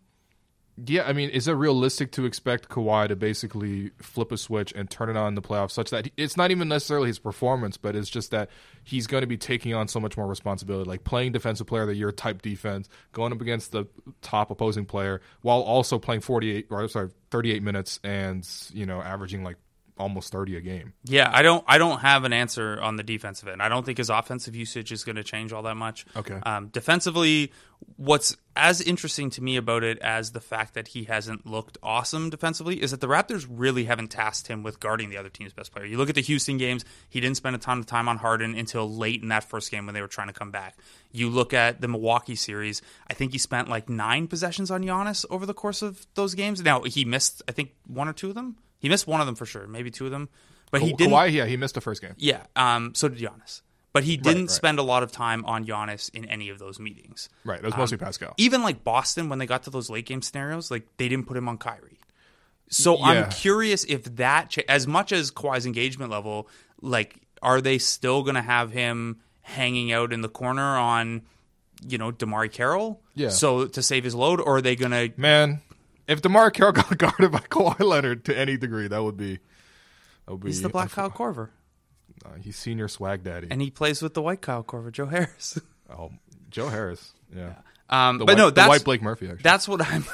[0.86, 4.88] yeah, I mean, is it realistic to expect Kawhi to basically flip a switch and
[4.88, 7.96] turn it on in the playoffs such that it's not even necessarily his performance, but
[7.96, 8.50] it's just that
[8.84, 11.88] he's going to be taking on so much more responsibility, like playing defensive player of
[11.88, 13.86] the year type defense, going up against the
[14.22, 19.44] top opposing player, while also playing 48 or sorry 38 minutes and you know averaging
[19.44, 19.58] like
[20.00, 20.94] almost 30 a game.
[21.04, 21.64] Yeah, I don't.
[21.68, 23.62] I don't have an answer on the defensive end.
[23.62, 26.06] I don't think his offensive usage is going to change all that much.
[26.16, 26.40] Okay.
[26.44, 27.52] Um, defensively,
[27.96, 32.30] what's as interesting to me about it as the fact that he hasn't looked awesome
[32.30, 35.72] defensively is that the Raptors really haven't tasked him with guarding the other team's best
[35.72, 35.86] player.
[35.86, 38.56] You look at the Houston games; he didn't spend a ton of time on Harden
[38.56, 40.78] until late in that first game when they were trying to come back.
[41.12, 45.26] You look at the Milwaukee series; I think he spent like nine possessions on Giannis
[45.30, 46.62] over the course of those games.
[46.62, 48.58] Now he missed, I think, one or two of them.
[48.80, 50.30] He missed one of them for sure, maybe two of them.
[50.72, 51.14] But he didn't.
[51.14, 52.14] Kawhi, yeah, he missed the first game.
[52.18, 53.62] Yeah, um, so did Giannis.
[53.94, 54.52] But he didn't right.
[54.52, 57.30] spend a lot of time on Giannis in any of those meetings.
[57.44, 58.34] Right, it was mostly Pascal.
[58.38, 61.38] Even like Boston, when they got to those late game scenarios, like they didn't put
[61.38, 61.98] him on Kyrie.
[62.70, 63.06] So Yeah.
[63.06, 66.50] I'm curious if that, cha- as much as Kawhi's engagement level,
[66.82, 71.22] like, are they still going to have him hanging out in the corner on,
[71.88, 73.02] you know, DeMarre Carroll?
[73.16, 73.30] Yeah.
[73.30, 75.62] So to save his load, or are they going to Man,
[76.08, 79.40] if DeMarre Carroll got guarded by Kawhi Leonard to any degree, that would be
[80.26, 81.50] that would be He's the black Kyle Korver,
[82.26, 83.48] Uh, he's senior swag daddy.
[83.50, 85.60] and he plays with the white Kyle Korver, Joe Harris.
[85.90, 86.12] oh,
[86.50, 87.14] Joe Harris.
[87.36, 87.54] Yeah.
[87.90, 89.44] Um, The but white, no, the that's white Blake Murphy actually.
[89.44, 90.06] That's what I'm.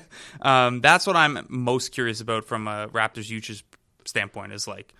[0.42, 3.64] um, that's what I'm most curious about from a Raptors usage
[4.04, 4.52] standpoint.
[4.52, 4.92] Is like,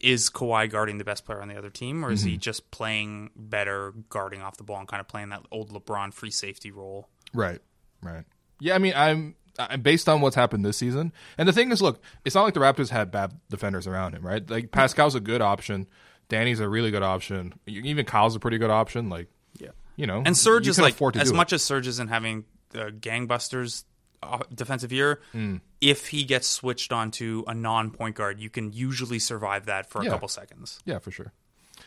[0.00, 2.30] is Kawhi guarding the best player on the other team, or is Mm-hmm.
[2.30, 6.12] he just playing better, guarding off the ball, and kind of playing that old LeBron
[6.12, 7.08] free safety role?
[7.32, 7.60] Right.
[8.02, 8.24] Right.
[8.58, 9.36] Yeah, I mean, I'm
[9.82, 11.12] based on what's happened this season.
[11.38, 14.24] And the thing is, look, it's not like the Raptors had bad defenders around him,
[14.26, 14.48] right?
[14.48, 15.88] Like Pascal's a good option,
[16.28, 19.08] Danny's a really good option, even Kyle's a pretty good option.
[19.08, 21.36] Like, Yeah, you know, and Serge is like as do it.
[21.36, 23.84] much as Serge isn't having the gangbusters
[24.22, 25.20] uh, defensive year.
[25.32, 25.56] Hmm.
[25.80, 30.04] If he gets switched onto a non-point guard, you can usually survive that for a
[30.04, 30.10] Yeah.
[30.10, 30.80] couple seconds.
[30.84, 31.32] Yeah, for sure.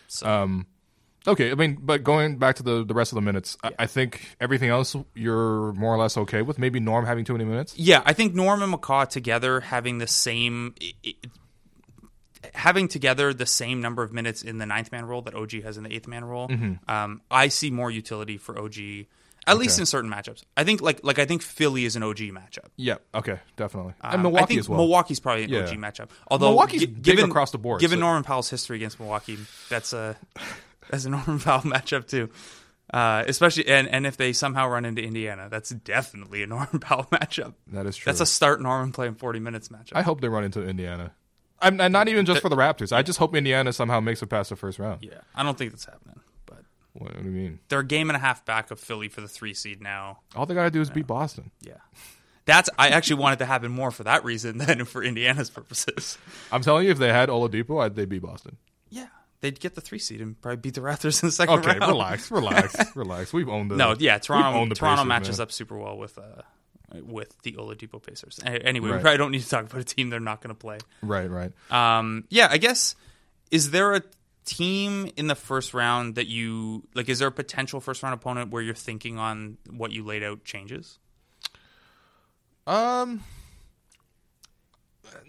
[0.08, 0.28] So.
[0.30, 0.68] Um,
[1.30, 3.86] okay, I mean, but going back to the the rest of the minutes, I, I
[3.86, 6.60] think everything else you're more or less okay with.
[6.60, 7.78] Maybe Norm having too many minutes.
[7.78, 10.76] Yeah, I think Norm and McCaw together having the same.
[10.82, 11.14] i i
[12.54, 15.78] having together the same number of minutes in the ninth man role that OG has
[15.78, 16.50] in the eighth man role,
[16.88, 18.76] um, I see more utility for OG,
[19.46, 20.44] at least in certain matchups.
[20.56, 22.68] I think like like I think Philly is an OG matchup.
[22.78, 22.96] Yeah.
[23.14, 23.40] Okay.
[23.58, 23.94] Definitely.
[24.02, 24.80] Um, and Milwaukee I think as well.
[24.80, 25.60] Milwaukee's probably an Yeah.
[25.64, 26.10] OG matchup.
[26.30, 29.38] Although Milwaukee's big given across the board, Given so- Norman Powell's history against Milwaukee,
[29.70, 30.16] that's a
[30.90, 32.30] that's a Norman Powell matchup too.
[32.92, 37.08] Uh, especially and, and if they somehow run into Indiana, that's definitely a Norman Powell
[37.12, 37.54] matchup.
[37.68, 38.10] That is true.
[38.10, 39.92] That's a start Norman playing forty minutes matchup.
[39.94, 41.14] I hope they run into Indiana.
[41.62, 42.92] I'm, and not even just for the Raptors.
[42.96, 45.04] I just hope Indiana somehow makes it past the first round.
[45.04, 47.60] yeah, I don't think that's happening, but What, what do you mean?
[47.68, 50.20] they're a game and a half back of Philly for the three seed now.
[50.38, 51.52] All they gotta do is beat Boston.
[51.62, 51.74] Yeah,
[52.46, 56.18] that's I actually want it to happen more for that reason than for Indiana's purposes.
[56.52, 58.56] I'm telling you, if they had Oladipo, I'd, they'd beat Boston.
[58.90, 59.08] Yeah,
[59.42, 61.92] they'd get the three seed and probably beat the Raptors in the second Okay, round.
[61.92, 63.32] relax, relax, relax.
[63.34, 65.44] We've owned the No, yeah, Toronto owned the Toronto Pacers, matches man.
[65.44, 66.42] up super well with uh
[67.04, 68.40] with the Oladipo Pacers.
[68.44, 68.96] Anyway, Right.
[68.98, 70.80] we probably don't need to talk about a team they're not going to play.
[71.04, 71.52] Right, right.
[71.70, 72.96] Um, yeah, I guess
[73.52, 74.02] is there a
[74.46, 77.08] team in the first round that you like?
[77.08, 80.44] Is there a potential first round opponent where you're thinking on what you laid out
[80.44, 80.98] changes?
[82.66, 83.24] Um,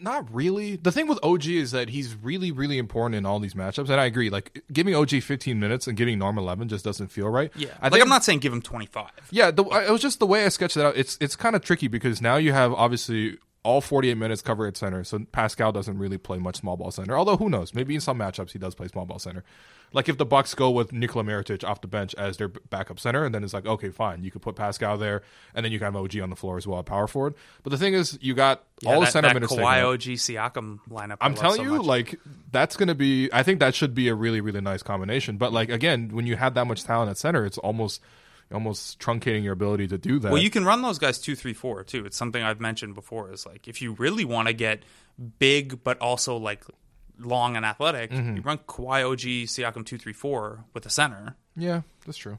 [0.00, 0.76] Not really.
[0.76, 4.00] The thing with OG is that he's really, really important in all these matchups, and
[4.00, 4.30] I agree.
[4.30, 7.50] Like giving OG 15 minutes and giving Norm 11 just doesn't feel right.
[7.56, 9.10] Yeah, I like I'm not saying give him 25.
[9.30, 10.96] Yeah, the, it was just the way I sketched it out.
[10.96, 14.76] It's it's kind of tricky because now you have obviously all 48 minutes covered at
[14.76, 17.16] center, so Pascal doesn't really play much small ball center.
[17.16, 17.74] Although who knows?
[17.74, 19.44] Maybe in some matchups he does play small ball center.
[19.92, 23.24] Like if the Bucks go with Nikola Mirotic off the bench as their backup center,
[23.24, 25.22] and then it's like okay, fine, you could put Pascal there,
[25.54, 27.34] and then you can have OG on the floor as well, power forward.
[27.64, 29.52] But the thing is, you got Yeah, all that, the center that minutes.
[29.52, 29.82] Kawhi.
[29.82, 31.16] OG, Siakam lineup.
[31.20, 31.86] I'm telling so you, much.
[31.86, 32.20] like
[32.52, 33.30] that's going to be.
[33.32, 35.36] I think that should be a really, really nice combination.
[35.38, 38.00] But like again, when you have that much talent at center, it's almost,
[38.52, 40.32] almost truncating your ability to do that.
[40.32, 42.04] Well, you can run those guys two, three, four too.
[42.06, 43.32] It's something I've mentioned before.
[43.32, 44.82] Is like if you really want to get
[45.38, 46.64] big, but also like
[47.18, 48.36] long and athletic, Mm-hmm.
[48.36, 51.36] you run Kawhi, OG, Siakam two, three, four with a center.
[51.56, 52.38] yeah, that's true.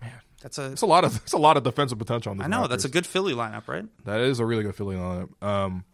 [0.00, 0.72] Man, that's a.
[0.72, 2.44] It's a lot of it's a lot of defensive potential on the.
[2.44, 3.84] I know that's a good Philly lineup, right?
[4.04, 5.30] That is a really good Philly lineup.
[5.42, 5.84] Um,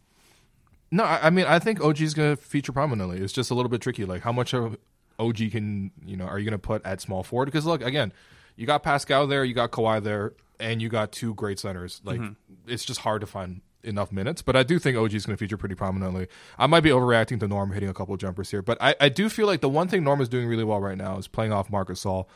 [0.91, 3.19] no, I, I mean I think OG is going to feature prominently.
[3.19, 4.05] It's just a little bit tricky.
[4.05, 4.77] Like how much of
[5.19, 7.47] OG can you know are you going to put at small forward?
[7.47, 8.13] Because look again,
[8.57, 12.01] you got Pascal there, you got Kawhi there, and you got two great centers.
[12.05, 12.21] Like
[12.67, 14.43] it's just hard to find enough minutes.
[14.43, 16.29] But I do think OG is going to feature pretty prominently.
[16.59, 19.09] I might be overreacting to Norm hitting a couple of jumpers here, but I, I
[19.09, 21.53] do feel like the one thing Norm is doing really well right now is playing
[21.53, 22.27] off Marcus Gasol,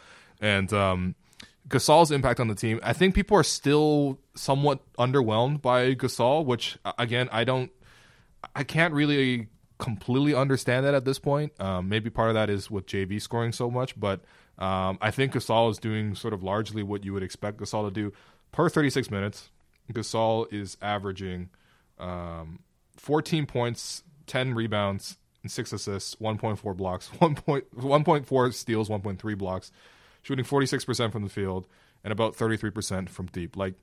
[0.40, 1.14] and um,
[1.68, 2.80] Gasol's impact on the team.
[2.82, 7.70] I think people are still somewhat underwhelmed by Gasol, which again I don't,
[8.54, 11.52] I can't really completely understand that at this point.
[11.60, 14.20] Um, maybe part of that is with JV scoring so much, but
[14.58, 17.90] um, I think Gasol is doing sort of largely what you would expect Gasol to
[17.90, 18.12] do
[18.52, 19.50] per 36 minutes.
[19.92, 21.48] Gasol is averaging
[21.98, 22.60] um,
[22.96, 27.34] 14 points, 10 rebounds, and six assists, 1.4 blocks, 1.
[27.36, 29.70] Point, 1.4 steals, 1.3 blocks,
[30.22, 31.66] shooting 46% from the field
[32.04, 33.56] and about 33% from deep.
[33.56, 33.74] Like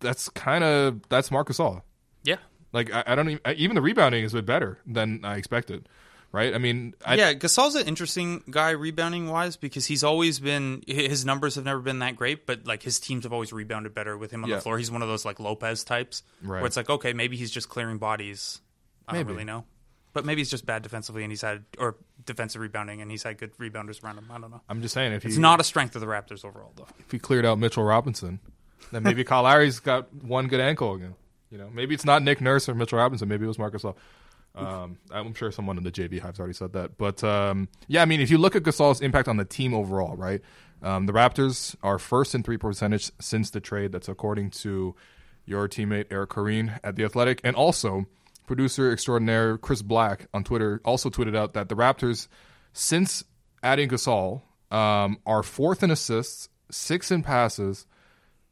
[0.00, 1.82] that's kind of that's Marcus Gasol.
[2.24, 2.36] Yeah.
[2.72, 5.88] Like I, I don't even even the rebounding is a bit better than I expected,
[6.32, 6.54] right?
[6.54, 11.24] I mean, I, yeah, Gasol's an interesting guy rebounding wise because he's always been his
[11.24, 14.30] numbers have never been that great, but like his teams have always rebounded better with
[14.30, 14.56] him on Yeah.
[14.56, 14.78] the floor.
[14.78, 16.58] He's one of those like Lopez types Right.
[16.60, 18.60] where it's like okay, maybe he's just clearing bodies.
[19.06, 19.64] I don't really know,
[20.12, 23.38] but maybe he's just bad defensively and he's had or defensive rebounding and he's had
[23.38, 24.26] good rebounders around him.
[24.30, 24.60] I don't know.
[24.68, 26.86] I'm just saying if he It's not a strength of the Raptors overall though.
[26.98, 28.38] if he cleared out Mitchell Robinson,
[28.92, 31.14] then maybe Kyle Lowry's got one good ankle again.
[31.50, 33.26] You know, maybe it's not Nick Nurse or Mitchell Robinson.
[33.28, 33.96] Maybe it was Marcus Gasol.
[34.54, 36.98] Um, I'm sure someone in the JV Hive's already said that.
[36.98, 40.16] But um, yeah, I mean, if you look at Gasol's impact on the team overall,
[40.16, 40.40] right?
[40.82, 43.92] Um, the Raptors are first in three percentage since the trade.
[43.92, 44.94] That's according to
[45.44, 48.06] your teammate Eric Koreen at the Athletic, and also
[48.46, 52.28] producer extraordinaire Chris Black on Twitter also tweeted out that the Raptors,
[52.72, 53.24] since
[53.62, 57.86] adding Gasol, um, are fourth in assists, sixth in passes,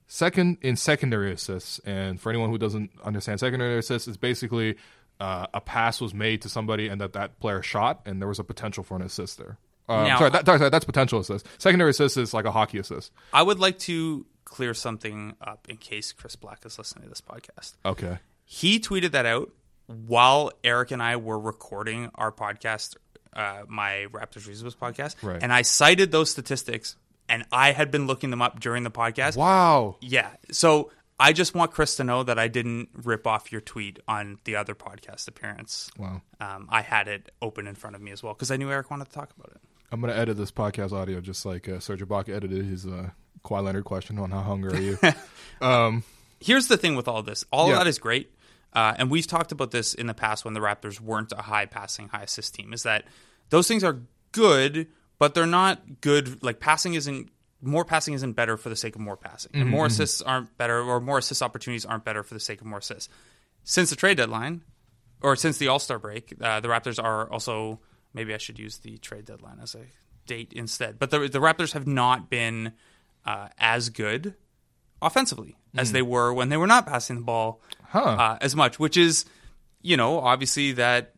[0.06, 1.78] second in secondary assists.
[1.80, 4.76] And for anyone who doesn't understand, secondary assists it's basically
[5.20, 8.38] uh, a pass was made to somebody and that that player shot, and there was
[8.38, 9.58] a potential for an assist there.
[9.88, 11.46] Uh, Now- sorry, that, sorry, that's potential assist.
[11.58, 13.12] Secondary assist is like a hockey assist.
[13.32, 17.20] I would like to clear something up in case Chris Black is listening to this
[17.20, 17.74] podcast.
[17.84, 18.18] Okay.
[18.44, 19.50] He tweeted that out
[19.86, 22.96] while Eric and I were recording our podcast,
[23.32, 25.40] uh, my Raptors Reasons podcast, Right.
[25.42, 26.96] and I cited those statistics,
[27.28, 29.36] and I had been looking them up during the podcast.
[29.36, 29.96] Wow.
[30.00, 33.98] Yeah, so I just want Chris to know that I didn't rip off your tweet
[34.06, 35.90] on the other podcast appearance.
[35.98, 36.20] Wow.
[36.40, 38.90] Um, I had it open in front of me as well because I knew Eric
[38.90, 39.60] wanted to talk about it.
[39.90, 43.10] I'm gonna edit this podcast audio just like uh, Serge Ibaka edited his uh,
[43.44, 44.98] Kawhi Leonard question on how hungry are you.
[45.66, 46.02] um,
[46.40, 47.74] here's the thing with all this all Yeah.
[47.74, 48.30] of that is great
[48.74, 51.64] uh, and we've talked about this in the past when the raptors weren't a high
[51.66, 53.04] passing high assist team is that
[53.50, 54.00] those things are
[54.32, 54.86] good
[55.18, 57.30] but they're not good like passing isn't
[57.66, 59.52] more passing isn't better for the sake of more passing.
[59.54, 62.66] And more assists aren't better or more assist opportunities aren't better for the sake of
[62.66, 63.08] more assists.
[63.64, 64.62] Since the trade deadline
[65.22, 67.80] or since the all-star break uh, the raptors are also
[68.12, 69.80] maybe i should use the trade deadline as a
[70.26, 72.72] date instead but the, the raptors have not been
[73.24, 74.34] uh, as good
[75.02, 77.60] offensively as they were when they were not passing the ball
[78.18, 79.26] uh, as much, which is,
[79.82, 81.14] you know, obviously that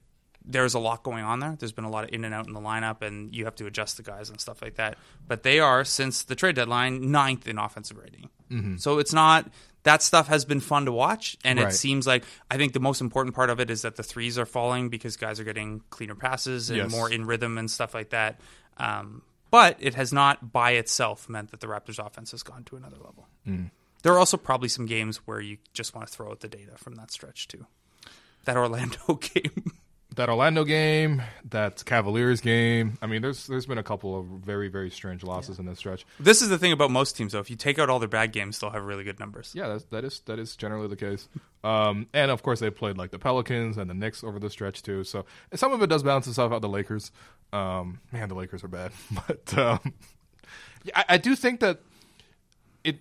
[0.51, 1.55] there's a lot going on there.
[1.59, 3.67] There's been a lot of in and out in the lineup, and you have to
[3.67, 4.97] adjust the guys and stuff like that.
[5.27, 8.31] But they are, since the trade deadline, ninth in offensive rating.
[8.79, 9.51] So it's not.
[9.83, 11.69] That stuff has been fun to watch, and Right.
[11.69, 14.39] it seems like I think the most important part of it is that the threes
[14.39, 16.91] are falling because guys are getting cleaner passes and Yes.
[16.91, 18.41] more in rhythm and stuff like that.
[18.79, 22.77] Um, but it has not by itself meant that the Raptors' offense has gone to
[22.77, 23.29] another level.
[24.03, 26.73] There are also probably some games where you just want to throw out the data
[26.77, 27.67] from that stretch too.
[28.45, 29.73] That Orlando game.
[30.19, 32.99] That Orlando game, that Cavaliers game.
[33.01, 36.05] I mean, there's there's been a couple of very very strange losses in this stretch.
[36.19, 37.39] This is the thing about most teams, though.
[37.39, 39.53] If you take out all their bad games, they'll have really good numbers.
[39.55, 41.29] Yeah, that's, that is that is generally the case.
[41.63, 44.83] Um, and of course, they played like the Pelicans and the Knicks over the stretch
[44.83, 45.05] too.
[45.05, 46.63] So some of it does balance itself out.
[46.63, 47.13] The Lakers,
[47.53, 48.91] um, man, the Lakers are bad,
[49.29, 49.95] but um,
[50.97, 51.81] I, I do think that
[52.83, 52.99] it,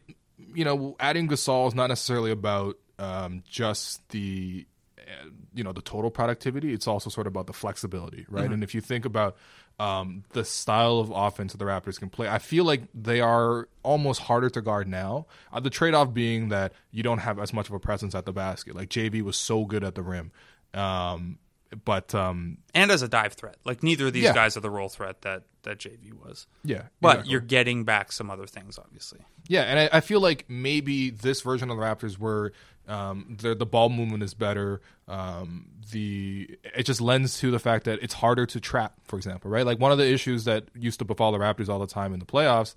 [0.53, 4.67] you know, adding Gasol is not necessarily about um, just the
[5.53, 8.75] you know the total productivity it's also sort of about the flexibility right and if
[8.75, 9.35] you think about
[9.79, 13.69] um, the style of offense that the raptors can play i feel like they are
[13.83, 17.67] almost harder to guard now uh, the trade-off being that you don't have as much
[17.69, 20.31] of a presence at the basket like jv was so good at the rim
[20.73, 21.37] um,
[21.83, 24.33] but um, And as a dive threat, like neither of these Yeah.
[24.33, 26.47] guys are the role threat that that JV was.
[26.63, 27.31] yeah But exactly.
[27.31, 29.19] you're getting back some other things, obviously.
[29.49, 32.53] Yeah, and I, I feel like maybe this version of the Raptors, where
[32.87, 37.85] um, the the ball movement is better, um, the it just lends to the fact
[37.85, 38.93] that it's harder to trap.
[39.03, 39.65] For example, right?
[39.65, 42.19] Like one of the issues that used to befall the Raptors all the time in
[42.19, 42.75] the playoffs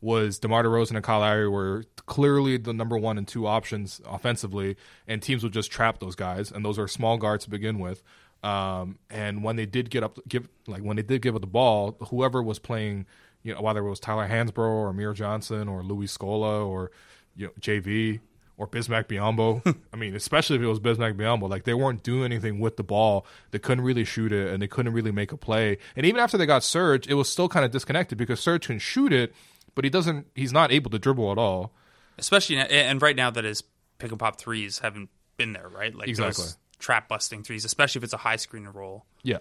[0.00, 4.76] was DeMar DeRozan and Kyle Lowry were clearly the number one and two options offensively,
[5.06, 8.02] and teams would just trap those guys, and those are small guards to begin with.
[8.42, 11.46] Um, and when they did get up, give like when they did give up the
[11.46, 13.06] ball, whoever was playing,
[13.44, 16.90] you know, whether it was Tyler Hansbrough or Amir Johnson or Luis Scola or
[17.36, 18.18] you know JV
[18.56, 19.76] or Bismack Biyombo.
[19.92, 22.82] I mean, especially if it was Bismack Biyombo, like they weren't doing anything with the
[22.84, 23.26] ball.
[23.50, 25.78] They couldn't really shoot it, and they couldn't really make a play.
[25.96, 28.78] And even after they got Serge, it was still kind of disconnected because Serge can
[28.78, 29.34] shoot it,
[29.74, 30.26] but he doesn't.
[30.34, 31.72] He's not able to dribble at all.
[32.18, 33.62] Especially now, and right now that his
[33.98, 35.94] pick and pop threes haven't been there, right?
[35.94, 36.44] Like Exactly.
[36.78, 39.06] trap busting threes, especially if it's a high screen roll.
[39.22, 39.38] Yeah.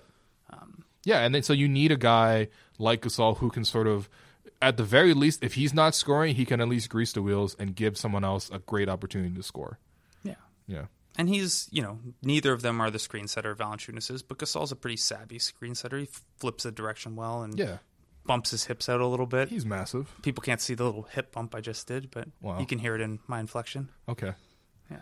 [0.52, 2.47] Um, yeah, and then so you need a guy
[2.80, 4.08] like Gasol who can sort of,
[4.62, 7.56] at the very least, if he's not scoring, he can at least grease the wheels
[7.60, 9.80] and give someone else a great opportunity to score.
[10.24, 10.36] Yeah.
[10.67, 10.86] Yeah.
[11.17, 14.71] And he's, you know, neither of them are the screen setter Valanciunas is, but Gasol's
[14.71, 15.97] a pretty savvy screen setter.
[15.97, 17.78] He flips the direction well and Yeah.
[18.26, 19.50] bumps his hips out a little bit.
[19.50, 20.13] He's massive.
[20.21, 22.60] People can't see the little hip bump I just did, but Wow.
[22.60, 23.89] you can hear it in my inflection.
[24.08, 24.34] Okay.
[24.89, 24.97] Yeah.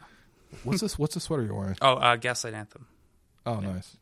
[0.64, 0.98] What's this?
[0.98, 1.76] What's the sweater you're wearing?
[1.82, 2.88] Oh, uh, Gaslight Anthem.
[3.46, 3.96] Oh, nice.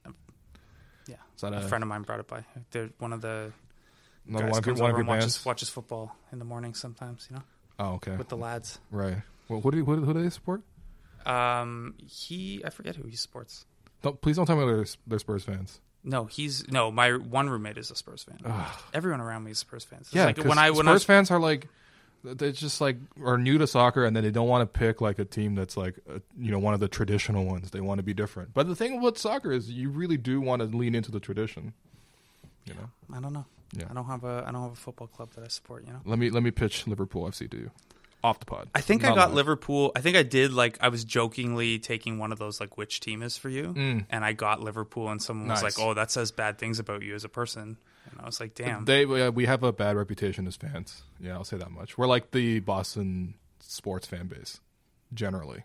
[1.08, 1.16] Yeah.
[1.36, 2.46] Is that a a- friend of mine brought it by.
[2.72, 3.52] They're one of the
[4.28, 7.38] Another guys one comes one over and watches, watches football in the morning sometimes, you
[7.38, 7.44] know,
[7.80, 8.16] Oh, okay.
[8.16, 8.80] with the lads.
[8.92, 9.18] right.
[9.50, 10.62] Well, who do, who, do- who do they support?
[11.26, 13.66] Um, he, I forget who he supports.
[14.02, 15.80] Don't, please don't tell me they're, they're Spurs fans.
[16.04, 16.90] No, he's no.
[16.92, 18.38] My one roommate is a Spurs fan.
[18.94, 20.04] Everyone around me is Spurs fans.
[20.08, 21.68] It's Yeah, like when I when Spurs I was, fans are like,
[22.24, 25.20] they just like are new to soccer, and then they don't want to pick like
[25.20, 27.72] a team that's like, uh you know, one of the traditional ones.
[27.72, 28.54] They want to be different.
[28.54, 31.74] But the thing with soccer is, you really do want to lean into the tradition.
[32.66, 33.46] You know, I don't know.
[33.74, 33.86] Yeah.
[33.90, 35.86] I don't have a I don't have a football club that I support.
[35.86, 36.00] You know.
[36.06, 37.72] let me let me pitch Liverpool FC to you,
[38.24, 38.70] off the pod.
[38.74, 39.36] I think I got live.
[39.36, 39.92] Liverpool.
[39.96, 43.22] I think I did like I was jokingly taking one of those like which team
[43.22, 44.06] is for you, Mm.
[44.10, 47.14] and I got Liverpool, and someone was like, "Oh, that says bad things about you
[47.14, 47.78] as a person,"
[48.10, 51.04] and I was like, "Damn." They uh, we have a bad reputation as fans.
[51.20, 51.98] Yeah, I'll say that much.
[51.98, 54.62] We're like the Boston sports fan base,
[55.14, 55.64] generally.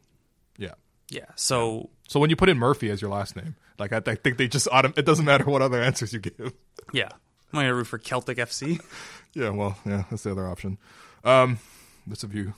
[0.59, 0.75] Yeah.
[1.09, 1.27] yeah.
[1.37, 4.37] So So when you put in Murphy as your last name, like I, I think
[4.39, 6.53] they just autom- it doesn't matter what other answers you give.
[6.93, 7.09] yeah,
[7.53, 8.81] I'm gonna root for Celtic FC.
[9.35, 10.77] Yeah, well, yeah, that's the other option.
[11.25, 11.59] Um,
[12.07, 12.53] that's a view.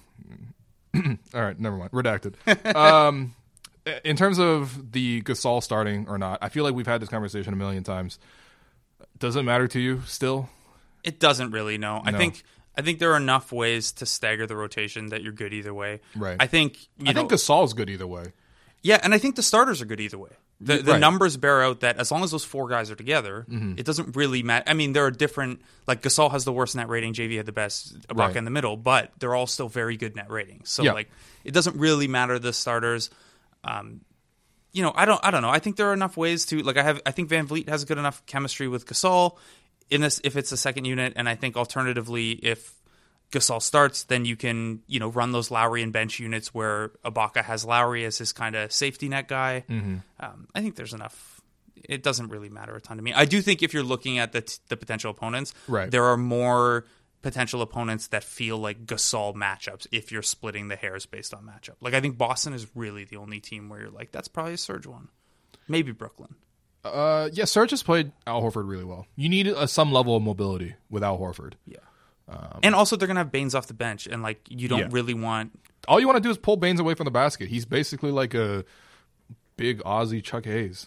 [0.97, 1.93] All right, never mind.
[1.93, 2.35] Redacted.
[2.75, 3.37] um,
[4.05, 7.53] in terms of the Gasol starting or not, I feel like we've had this conversation
[7.53, 8.19] a million times.
[9.21, 10.49] Does it matter to you still?
[11.05, 11.79] It doesn't really.
[11.79, 12.43] No, I think
[12.77, 16.01] I think there are enough ways to stagger the rotation that you're good either way.
[16.17, 16.37] Right.
[16.41, 18.33] I think you I know, think Gasol's good either way.
[18.83, 20.31] Yeah, and I think the starters are good either way.
[20.61, 20.85] The, the Right.
[20.93, 21.01] Mm-hmm.
[21.01, 23.45] numbers bear out that as long as those four guys are together,
[23.77, 24.65] it doesn't really matter.
[24.69, 25.61] I mean, there are different.
[25.87, 28.37] Like Gasol has the worst net rating, JV had the best, Ibaka Right.
[28.37, 30.71] in the middle, but they're all still very good net ratings.
[30.71, 30.93] So Yeah.
[30.93, 31.11] like,
[31.45, 33.11] it doesn't really matter the starters.
[33.65, 34.03] Um,
[34.73, 35.51] you know, I don't, I don't know.
[35.51, 36.77] I think there are enough ways to like.
[36.77, 39.37] I have, I think VanVleet has good enough chemistry with Gasol
[39.91, 42.75] in this if it's a second unit, and I think alternatively if
[43.35, 47.43] Gasol starts, then you can you know run those Lowry and bench units where Ibaka
[47.45, 49.65] has Lowry as his kind of safety net guy.
[49.69, 49.97] Mm-hmm.
[50.21, 51.41] Um, I think there's enough.
[51.87, 53.13] It doesn't really matter a ton to me.
[53.13, 55.91] I do think if you're looking at the t- the potential opponents, Right.
[55.91, 56.87] there are more
[57.21, 61.75] potential opponents that feel like Gasol matchups if you're splitting the hairs based on matchup.
[61.81, 64.59] Like I think Boston is really the only team where you're like that's probably a
[64.59, 65.09] Serge one.
[65.69, 66.35] Maybe Brooklyn.
[66.85, 69.07] Uh, yeah, Serge has played Al Horford really well.
[69.17, 71.55] You need uh, some level of mobility with Al Horford.
[71.67, 71.79] Yeah.
[72.63, 74.89] And also they're gonna have Baynes off the bench, and like you don't Yeah.
[74.91, 75.53] really want
[75.87, 77.49] All you want to do is pull Baynes away from the basket.
[77.49, 78.65] He's basically like a
[79.57, 80.87] big Aussie Chuck Hayes.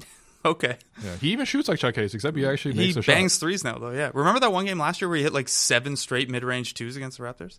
[0.44, 0.76] okay.
[1.04, 3.40] Yeah, he even shoots like Chuck Hayes, except he actually He makes a bangs shot
[3.40, 3.90] threes now, though.
[3.90, 6.96] Yeah, remember that one game last year where he hit like seven straight mid-range twos
[6.96, 7.58] against the Raptors?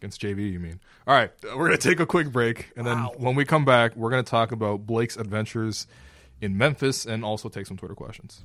[0.00, 0.52] against JV.
[0.52, 0.78] You mean?
[1.08, 4.10] All right, we're gonna take a quick break, and then when we come back, we're
[4.10, 5.88] gonna talk about Blake's adventures
[6.40, 8.44] in Memphis and also take some Twitter questions.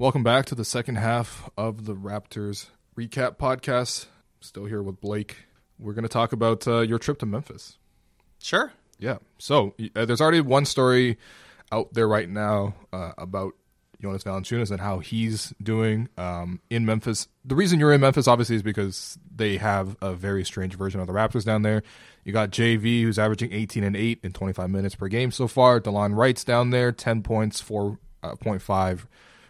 [0.00, 4.06] Welcome back to the second half of the Raptors recap podcast.
[4.40, 5.46] Still here with Blake.
[5.76, 7.78] We're going to talk about uh, your trip to Memphis.
[8.40, 8.72] Sure.
[9.00, 9.16] Yeah.
[9.38, 11.18] So uh, there's already one story
[11.72, 13.54] out there right now uh, about
[14.00, 17.26] Jonas Valanciunas and how he's doing um, in Memphis.
[17.44, 21.08] The reason you're in Memphis, obviously, is because they have a very strange version of
[21.08, 21.82] the Raptors down there.
[22.22, 25.80] You got JV, who's averaging 18 and 8 in 25 minutes per game so far.
[25.80, 29.06] Delon Wright's down there, 10 points, 4.5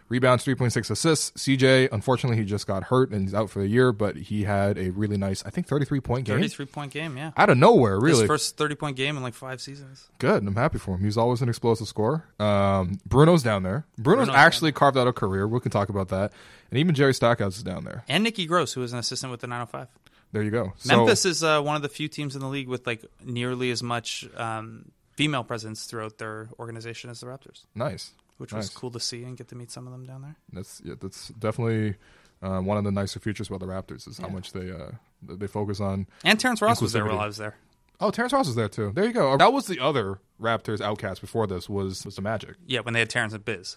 [0.09, 1.31] Rebounds, 3.6 assists.
[1.31, 4.77] CJ, unfortunately, he just got hurt and he's out for the year, but he had
[4.77, 6.37] a really nice, I think, 33 point game.
[6.37, 7.31] 33 point game, yeah.
[7.37, 8.21] Out of nowhere, really.
[8.21, 10.09] His first 30 point game in like five seasons.
[10.17, 10.43] Good.
[10.45, 11.03] I'm happy for him.
[11.03, 12.25] He's always an explosive scorer.
[12.39, 13.85] Um, Bruno's down there.
[13.97, 15.47] Bruno's, Bruno's actually carved out a career.
[15.47, 16.33] We can talk about that.
[16.71, 18.03] And even Jerry Stackhouse is down there.
[18.09, 19.87] And Nikki Gross, who was an assistant with the 905.
[20.31, 20.73] There you go.
[20.77, 23.71] So, Memphis is uh, one of the few teams in the league with like nearly
[23.71, 28.13] as much um, female presence throughout their organization as the Raptors, Nice.
[28.39, 30.35] Which was cool to see and get to meet some of them down there.
[30.51, 31.95] That's yeah, that's definitely
[32.41, 34.33] uh, one of the nicer features about the Raptors is how Yeah.
[34.33, 36.07] much they uh, they focus on.
[36.23, 37.55] And Terrence Ross was there while I was there.
[37.99, 38.91] Oh, Terrence Ross is there too.
[38.95, 39.35] There you go.
[39.37, 42.55] That was the other Raptors outcast before this was was the Magic.
[42.65, 43.75] Yeah, when they had Terrence and Biz.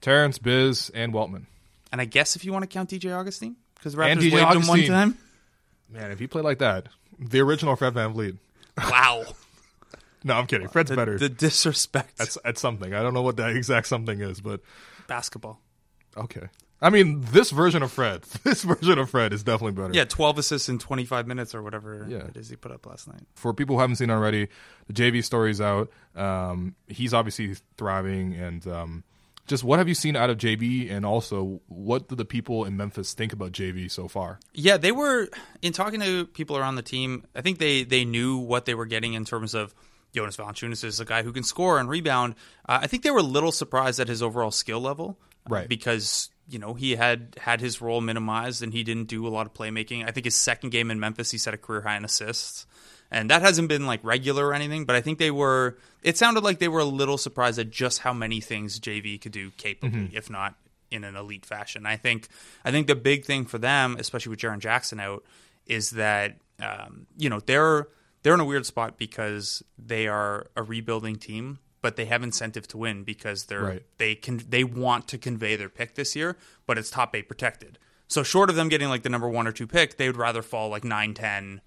[0.00, 1.44] Terrence, Biz, and Weltman.
[1.92, 4.32] And I guess if you want to count DJ Augustin, because the And Raptors DJ
[4.32, 5.18] waived him one time.
[5.90, 6.86] Man, if he played like that,
[7.18, 8.38] the original Fred VanVleet.
[8.78, 9.24] Wow.
[10.24, 10.68] No, I'm kidding.
[10.68, 11.18] Fred's the, better.
[11.18, 12.20] the disrespect.
[12.20, 12.92] at, at something.
[12.94, 14.60] I don't know what that exact something is, but
[15.06, 15.60] basketball.
[16.16, 16.48] okay.
[16.82, 19.92] I mean, this version of Fred, this version of Fred is definitely better.
[19.92, 22.24] Yeah, 12 assists in 25 minutes or whatever Yeah.
[22.24, 23.20] it is he put up last night.
[23.34, 24.48] For people who haven't seen already,
[24.86, 25.90] the JV story's out.
[26.16, 29.04] Um, he's obviously thriving, and um,
[29.46, 32.78] just what have you seen out of JV, and also what do the people in
[32.78, 34.40] Memphis think about JV so far?
[34.54, 35.28] Yeah, they were
[35.60, 37.24] in talking to people around the team.
[37.34, 39.74] I think they they knew what they were getting in terms of
[40.14, 42.34] Jonas Valanciunas is a guy who can score and rebound.
[42.68, 45.68] Uh, I think they were a little surprised at his overall skill level, uh, Right.
[45.68, 49.46] Because you know he had had his role minimized and he didn't do a lot
[49.46, 50.06] of playmaking.
[50.06, 52.66] I think his second game in Memphis, he set a career high in assists.
[53.12, 55.76] And that hasn't been like regular or anything, but I think they were.
[56.02, 59.32] It sounded like they were a little surprised at just how many things JV could
[59.32, 60.54] do capably, if not
[60.92, 61.86] in an elite fashion.
[61.86, 62.28] I think
[62.64, 65.24] I think the big thing for them, especially with Jaren Jackson out,
[65.66, 67.88] is that um, you know they're
[68.22, 72.68] they're in a weird spot because they are a rebuilding team, but they have incentive
[72.68, 73.82] to win because they're Right.
[73.98, 77.78] they can they want to convey their pick this year, but it's top eight protected.
[78.08, 80.42] So short of them getting like the number one or two pick, they would rather
[80.42, 81.60] fall like 9, 10,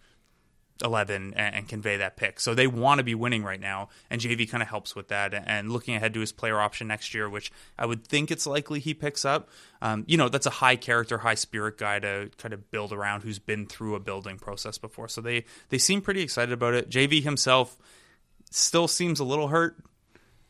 [0.84, 2.40] 11 and, and convey that pick.
[2.40, 5.34] So they want to be winning right now, and JV kind of helps with that.
[5.34, 8.80] And looking ahead to his player option next year, which I would think it's likely
[8.80, 9.50] he picks up.
[9.82, 13.22] Um, you know, that's a high character, high spirit guy to kind of build around
[13.22, 15.08] who's been through a building process before.
[15.08, 16.90] So they they seem pretty excited about it.
[16.90, 17.78] JV himself
[18.52, 19.78] still seems a little hurt.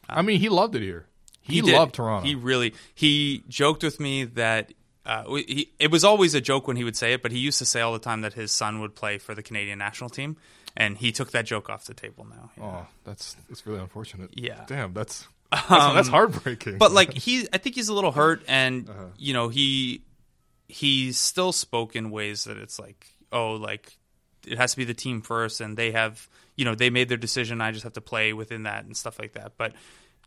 [0.09, 1.07] I mean, he loved it here.
[1.41, 1.73] He, did.
[1.73, 2.25] loved Toronto.
[2.25, 4.71] He really he joked with me that
[5.05, 7.59] uh, he, it was always a joke when he would say it, but he used
[7.59, 10.37] to say all the time that his son would play for the Canadian national team,
[10.77, 12.51] and he took that joke off the table now.
[12.63, 14.29] oh, that's that's really unfortunate.
[14.33, 14.59] Yeah.
[14.59, 16.77] Um, Damn, that's that's, that's heartbreaking.
[16.77, 19.05] But like he, I think he's a little hurt, and Uh-huh.
[19.17, 20.03] you know he
[20.67, 23.97] he's still spoke in ways that it's like, oh, like
[24.47, 27.17] it has to be the team first, and they have, you know, they made their
[27.17, 27.61] decision.
[27.61, 29.53] I just have to play within that and stuff like that.
[29.57, 29.73] But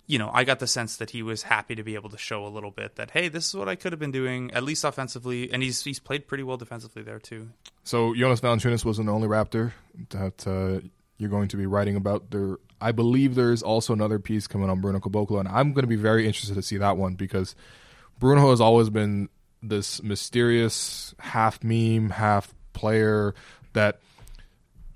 [0.07, 2.46] you know, I got the sense that he was happy to be able to show
[2.46, 4.84] a little bit that hey, this is what I could have been doing, at least
[4.84, 7.48] offensively, and he's he's played pretty well defensively there too.
[7.82, 9.72] So Jonas Valanciunas wasn't the only Raptor
[10.11, 10.86] that uh,
[11.18, 12.30] you're going to be writing about.
[12.30, 15.88] There, I believe there's also another piece coming on Bruno Caboclo, and I'm going to
[15.88, 17.57] be very interested to see that one because
[18.18, 19.28] Bruno has always been
[19.62, 23.34] this mysterious half meme, half player
[23.72, 24.00] that,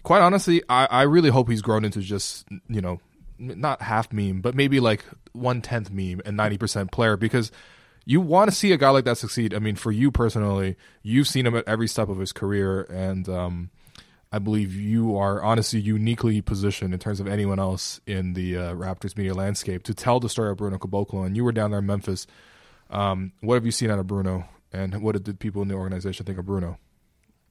[0.02, 3.00] quite honestly, I, I really hope he's grown into just you know
[3.40, 7.50] not half meme, but maybe like one tenth meme and ninety percent player because
[8.04, 9.54] you want to see a guy like that succeed.
[9.54, 13.28] I mean, for you personally, you've seen him at every step of his career, and
[13.28, 13.70] um,
[14.32, 18.74] I believe you are honestly uniquely positioned in terms of anyone else in the uh,
[18.74, 21.26] Raptors media landscape to tell the story of Bruno Caboclo.
[21.26, 22.26] And you were down there in Memphis.
[22.90, 26.26] Um, what have you seen out of Bruno, and what did people in the organization
[26.26, 26.78] think of Bruno?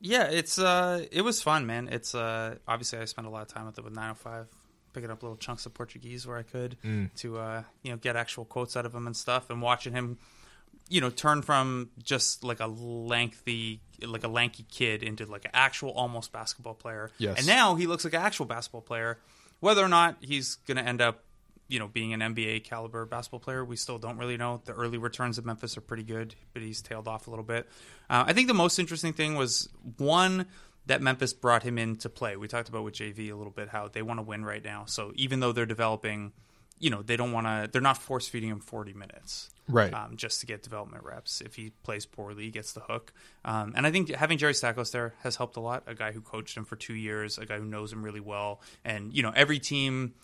[0.02, 1.90] Yeah, it's uh, it was fun, man.
[1.90, 4.48] It's uh, obviously I spent a lot of time with it with 905,
[4.94, 6.78] picking up little chunks of Portuguese where I could
[7.18, 10.18] to uh, you know get actual quotes out of him and stuff, and watching him,
[10.90, 15.52] you know, turn from just like a lengthy like a lanky kid into like an
[15.54, 17.12] actual almost basketball player.
[17.18, 17.38] Yes.
[17.40, 19.20] And now he looks like an actual basketball player.
[19.60, 21.24] Whether or not he's going to end up,
[21.68, 24.62] you know, being an NBA caliber basketball player, we still don't really know.
[24.64, 27.68] The early returns of Memphis are pretty good, but he's tailed off a little bit.
[28.10, 30.46] Uh, I think the most interesting thing was one
[30.90, 32.36] that Memphis brought him in to play.
[32.36, 34.86] We talked about with JV a little bit how they want to win right now.
[34.86, 36.34] So even though they're developing,
[36.80, 37.70] you know, they don't want to.
[37.72, 39.94] They're not force feeding him forty minutes, Right.
[39.94, 41.42] Um, just to get development reps.
[41.42, 43.14] If he plays poorly, he gets the hook.
[43.46, 45.84] Um, and I think having Jerry Stackhouse there has helped a lot.
[45.86, 48.62] A guy who coached him for two years, a guy who knows him really well,
[48.84, 50.16] and you know, every team,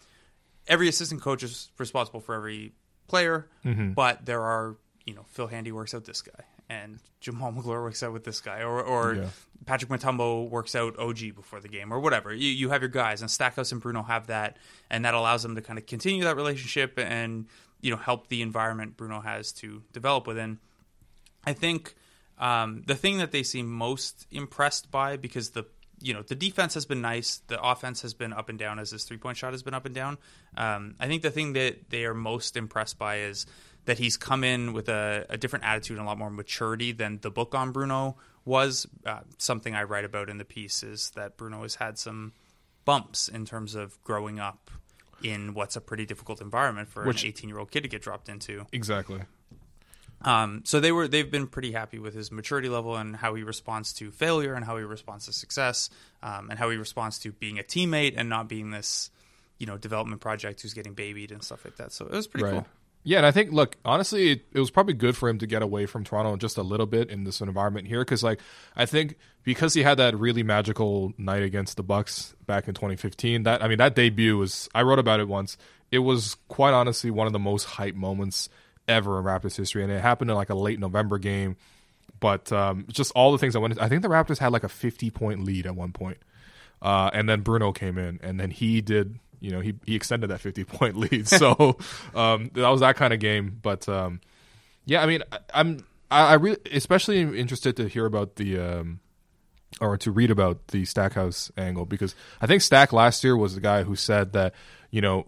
[0.68, 2.74] every assistant coach is responsible for every
[3.08, 3.48] player,
[3.94, 8.02] but there are, you know, Phil Handy works out this guy, and Jamaal Magloire works
[8.04, 9.28] out with this guy, or, or Yeah.
[9.66, 12.34] Patrick Mutombo works out OG before the game, or whatever.
[12.34, 14.58] You, you have your guys, and Stackhouse and Bruno have that,
[14.90, 17.48] and that allows them to kind of continue that relationship and
[17.82, 20.60] you know help the environment Bruno has to develop within.
[21.46, 21.96] I think
[22.38, 25.66] um, the thing that they seem most impressed by because the
[26.02, 28.92] you know the defense has been nice, the offense has been up and down as
[28.92, 30.18] his three point shot has been up and down.
[30.58, 33.46] Um, I think the thing that they are most impressed by is
[33.86, 37.20] that he's come in with a, a different attitude and a lot more maturity than
[37.22, 38.88] the book on Bruno was.
[39.06, 42.34] Uh, something I write about in the piece is that Bruno has had some
[42.86, 44.70] bumps in terms of growing up
[45.24, 48.02] in what's a pretty difficult environment for Which- an 18 year old kid to get
[48.02, 48.66] dropped into.
[48.72, 49.22] Exactly.
[50.22, 53.44] Um, so they were they've been pretty happy with his maturity level and how he
[53.44, 55.90] responds to failure and how he responds to success
[56.24, 59.12] um, and how he responds to being a teammate and not being this
[59.60, 61.92] you know development project who's getting babied and stuff like that.
[61.92, 62.54] So it was pretty Right.
[62.54, 62.66] cool.
[63.08, 65.62] Yeah, and I think, look, honestly, it, it was probably good for him to get
[65.62, 68.40] away from Toronto just a little bit in this environment here, because, like,
[68.76, 73.44] I think because he had that really magical night against the Bucks back in 2015,
[73.44, 74.68] that I mean, that debut was.
[74.74, 75.56] I wrote about it once.
[75.92, 78.50] It was quite honestly one of the most hype moments
[78.88, 81.58] ever in Raptors history, and it happened in like a late November game.
[82.20, 84.70] But um, just all the things I went I think the Raptors had like a
[84.70, 86.18] 50 point lead at one point.
[86.82, 89.20] Uh, and then Bruno came in, and then he did.
[89.40, 91.28] You know, he he extended that fifty point lead.
[91.28, 91.78] So
[92.14, 93.60] um, that was that kind of game.
[93.62, 94.22] But um,
[94.86, 99.00] yeah, I mean, I, I'm I, I really especially interested to hear about the um,
[99.82, 103.62] or to read about the Stackhouse angle because I think Stack last year was the
[103.62, 104.54] guy who said that
[104.92, 105.26] you know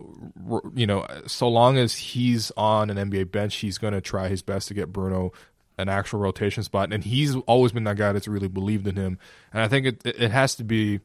[0.50, 4.30] r- you know so long as he's on an NBA bench, he's going to try
[4.30, 5.34] his best to get Bruno
[5.78, 9.20] an actual rotation spot, and he's always been that guy that's really believed in him.
[9.54, 11.02] And I think it it it has to be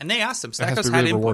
[0.00, 0.50] And they asked him.
[0.50, 1.24] has Stackhouse to be had really input.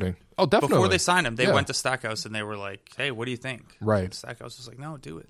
[0.42, 0.76] Oh, definitely.
[0.76, 1.54] Before they signed him, they Yeah.
[1.54, 4.04] went to Stackhouse and they were like, "Hey, what do you think?" Right.
[4.04, 5.28] And Stackhouse was like, "No, do it."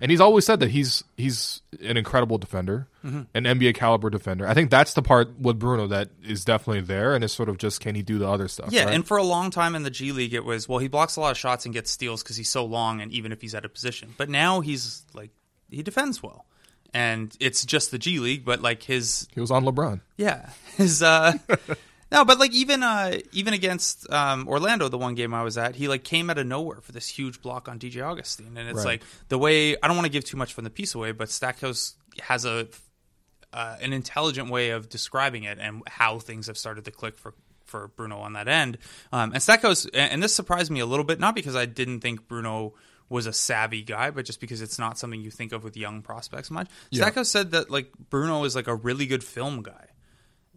[0.00, 3.22] And he's always said that he's he's an incredible defender, Mm-hmm.
[3.34, 4.46] an NBA caliber defender.
[4.46, 7.58] I think that's the part with Bruno that is definitely there, and it's sort of
[7.58, 8.68] just can he do the other stuff?
[8.70, 8.94] Yeah, right?
[8.94, 11.20] and for a long time in the G League, it was well, he blocks a
[11.20, 13.64] lot of shots and gets steals because he's so long, and even if he's out
[13.64, 14.14] of position.
[14.16, 15.30] But now he's like
[15.68, 16.46] he defends well,
[16.94, 20.00] and it's just the G League, but like his he was on LeBron.
[20.16, 21.32] yeah his uh
[22.10, 25.76] no, but like even uh even against um Orlando, the one game I was at,
[25.76, 28.78] he like came out of nowhere for this huge block on DJ Augustin, and it's
[28.78, 29.00] Right.
[29.00, 31.28] like the way I don't want to give too much from the piece away, but
[31.30, 32.68] Stackhouse has a
[33.52, 37.34] uh, an intelligent way of describing it and how things have started to click for
[37.64, 38.78] for Bruno on that end.
[39.12, 42.00] Um, and Stackhouse, and and this surprised me a little bit, not because I didn't
[42.00, 42.74] think Bruno
[43.10, 46.02] was a savvy guy, but just because it's not something you think of with young
[46.02, 46.68] prospects much.
[46.92, 49.87] Stackhouse said that like Bruno is like a really good film guy.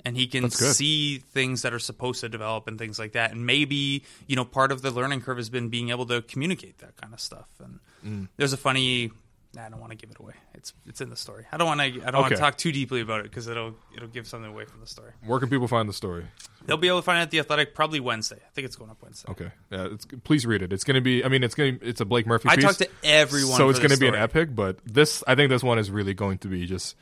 [0.03, 3.31] And he can see things that are supposed to develop and things like that.
[3.31, 6.79] And maybe, you know, part of the learning curve has been being able to communicate
[6.79, 7.47] that kind of stuff.
[7.63, 8.27] And Mm.
[8.35, 9.11] there's a funny
[9.53, 10.33] Nah, I don't want to give it away.
[10.53, 11.45] It's it's in the story.
[11.51, 12.07] I don't want to.
[12.07, 14.63] I don't want to talk too deeply about it because it'll it'll give something away
[14.63, 15.11] from the story.
[15.25, 16.25] Where can people find the story?
[16.65, 18.37] They'll be able to find it at the Athletic probably Wednesday.
[18.37, 19.29] I think it's going up Wednesday.
[19.29, 20.71] Okay, yeah, it's, please read it.
[20.71, 21.25] It's going to be.
[21.25, 21.79] I mean, it's going.
[21.79, 22.47] to It's a Blake Murphy.
[22.47, 23.57] I piece, talked to everyone.
[23.57, 24.55] so it's going to be an epic.
[24.55, 26.95] But this, I think, this one is really going to be just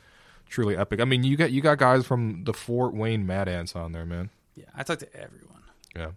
[0.50, 1.00] truly epic.
[1.00, 4.04] I mean, you got you got guys from the Fort Wayne Mad Ants on there,
[4.04, 4.28] man.
[4.54, 5.62] Yeah, I talked to everyone.
[5.96, 6.10] Yeah,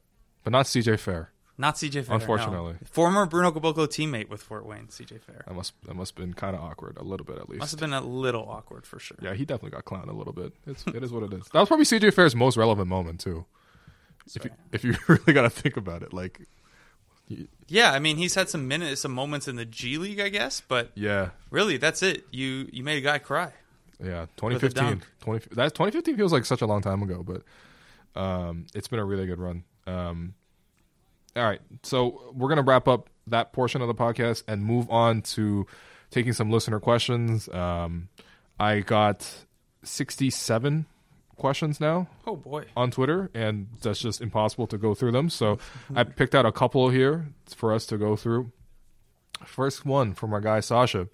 [0.43, 1.29] but not CJ Fair.
[1.55, 2.09] Not CJ Fair.
[2.09, 2.15] no.
[2.15, 2.75] Unfortunately.
[2.83, 5.43] former Bruno Caboclo teammate with Fort Wayne, CJ Fair.
[5.47, 7.59] That must that must have been kind of awkward, a little bit at least.
[7.59, 9.17] Must have been a little awkward for sure.
[9.21, 10.51] Yeah, he definitely got clowned a little bit.
[10.65, 11.47] It's, it is what it is.
[11.53, 13.45] That was probably CJ Fair's most relevant moment too.
[14.35, 16.41] If you, if you really got to think about it, like,
[17.67, 20.61] Yeah, I mean he's had some minutes, some moments in the G League, I guess,
[20.67, 22.25] but yeah, really that's it.
[22.31, 23.51] You you made a guy cry.
[23.99, 25.07] Yeah, 2015, dunk.
[25.21, 27.43] 20, that 2015 feels like such a long time ago, but
[28.19, 29.63] um, it's been a really good run.
[29.87, 30.33] Um,
[31.35, 35.21] all right, so we're gonna wrap up that portion of the podcast and move on
[35.21, 35.65] to
[36.11, 37.49] taking some listener questions.
[37.49, 38.09] Um,
[38.59, 39.45] I got
[39.83, 40.85] 67
[41.35, 42.07] questions now.
[42.27, 42.65] Oh boy.
[42.77, 45.29] on Twitter, and that's just impossible to go through them.
[45.29, 45.57] So
[45.95, 48.51] I picked out a couple here for us to go through.
[49.45, 51.07] First one from our guy Sasha.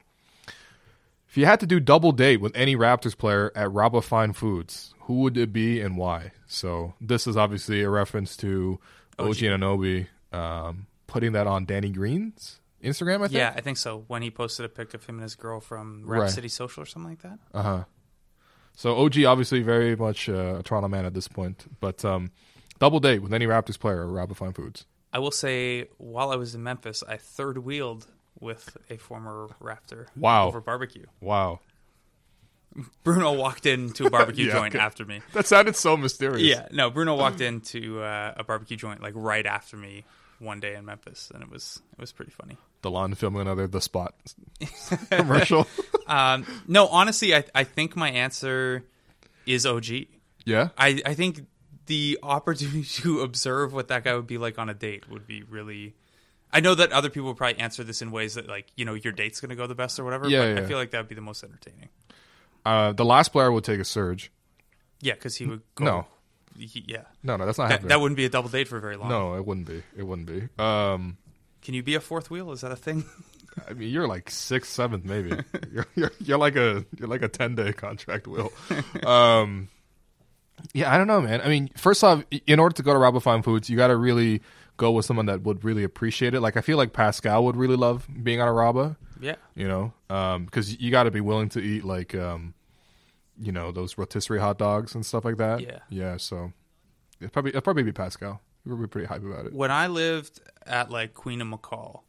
[1.29, 4.95] If you had to do double date with any Raptors player at Rabba Fine Foods,
[5.01, 6.31] who would it be and why?
[6.47, 8.79] So this is obviously a reference to
[9.19, 13.17] OG, Anunoby um, putting that on Danny Green's Instagram.
[13.17, 13.33] I think.
[13.33, 14.05] Yeah, I think so.
[14.07, 16.31] When he posted a pic of him and his girl from Rap Right.
[16.31, 17.37] City Social or something like that.
[17.53, 17.83] Uh huh.
[18.73, 22.31] So OG obviously very much uh, a Toronto man at this point, but um,
[22.79, 24.85] double date with any Raptors player at Rabba Fine Foods.
[25.11, 28.07] I will say, while I was in Memphis, I third wheeled
[28.39, 30.07] with a former Raptor.
[30.15, 30.47] Wow.
[30.47, 31.05] Over barbecue.
[31.21, 31.59] Wow,
[33.03, 34.83] Bruno walked into a barbecue Yeah, joint okay.
[34.83, 35.21] after me.
[35.33, 36.41] that sounded so mysterious.
[36.43, 40.05] Yeah, no, Bruno walked into uh, a barbecue joint like right after me
[40.39, 42.57] one day in Memphis, and it was it was pretty funny.
[42.83, 44.13] Delon filming another The Spot
[45.11, 45.67] commercial.
[46.09, 48.83] Um, no, honestly, I I think my answer
[49.45, 49.85] is OG.
[50.43, 51.45] yeah, I I think
[51.85, 55.43] the opportunity to observe what that guy would be like on a date would be
[55.43, 55.93] really.
[56.51, 58.93] I know that other people would probably answer this in ways that like you know
[58.95, 60.27] your date's going to go the best or whatever.
[60.27, 60.65] Yeah, but yeah.
[60.65, 61.89] I feel like that would be the most entertaining.
[62.65, 64.31] uh, the last player would take a Serge.
[65.01, 65.85] Yeah, because he would go.
[65.85, 66.05] No.
[66.57, 67.89] he- yeah, No, no, that's not that, happening.
[67.89, 69.09] that wouldn't be a double date for very long.
[69.09, 69.81] no, it wouldn't be.
[69.95, 70.49] It wouldn't be.
[70.61, 71.17] Um,
[71.61, 72.51] Can you be a fourth wheel?
[72.51, 73.05] Is that a thing?
[73.69, 75.31] I mean, you're like sixth, seventh, maybe.
[75.71, 78.51] you're, you're you're like a you're like a ten day contract, Will.
[79.05, 79.69] Um,
[80.73, 81.39] yeah, I don't know, man.
[81.41, 83.95] I mean, first off, in order to go to Rabba Fine Foods, you got to
[83.95, 84.41] really
[84.79, 86.41] go with someone that would really appreciate it.
[86.41, 88.97] Like, I feel like Pascal would really love being on a Rabba.
[89.21, 89.35] yeah.
[89.53, 89.93] You know,
[90.45, 92.53] because you got to be willing to eat like, um,
[93.39, 95.61] you know, those rotisserie hot dogs and stuff like that.
[95.61, 95.79] Yeah.
[95.89, 96.17] yeah.
[96.17, 96.53] So
[97.21, 98.41] it probably it'd probably be Pascal.
[98.65, 99.53] We'd be pretty hype about it.
[99.53, 102.01] When I lived at like Queen of McCaul,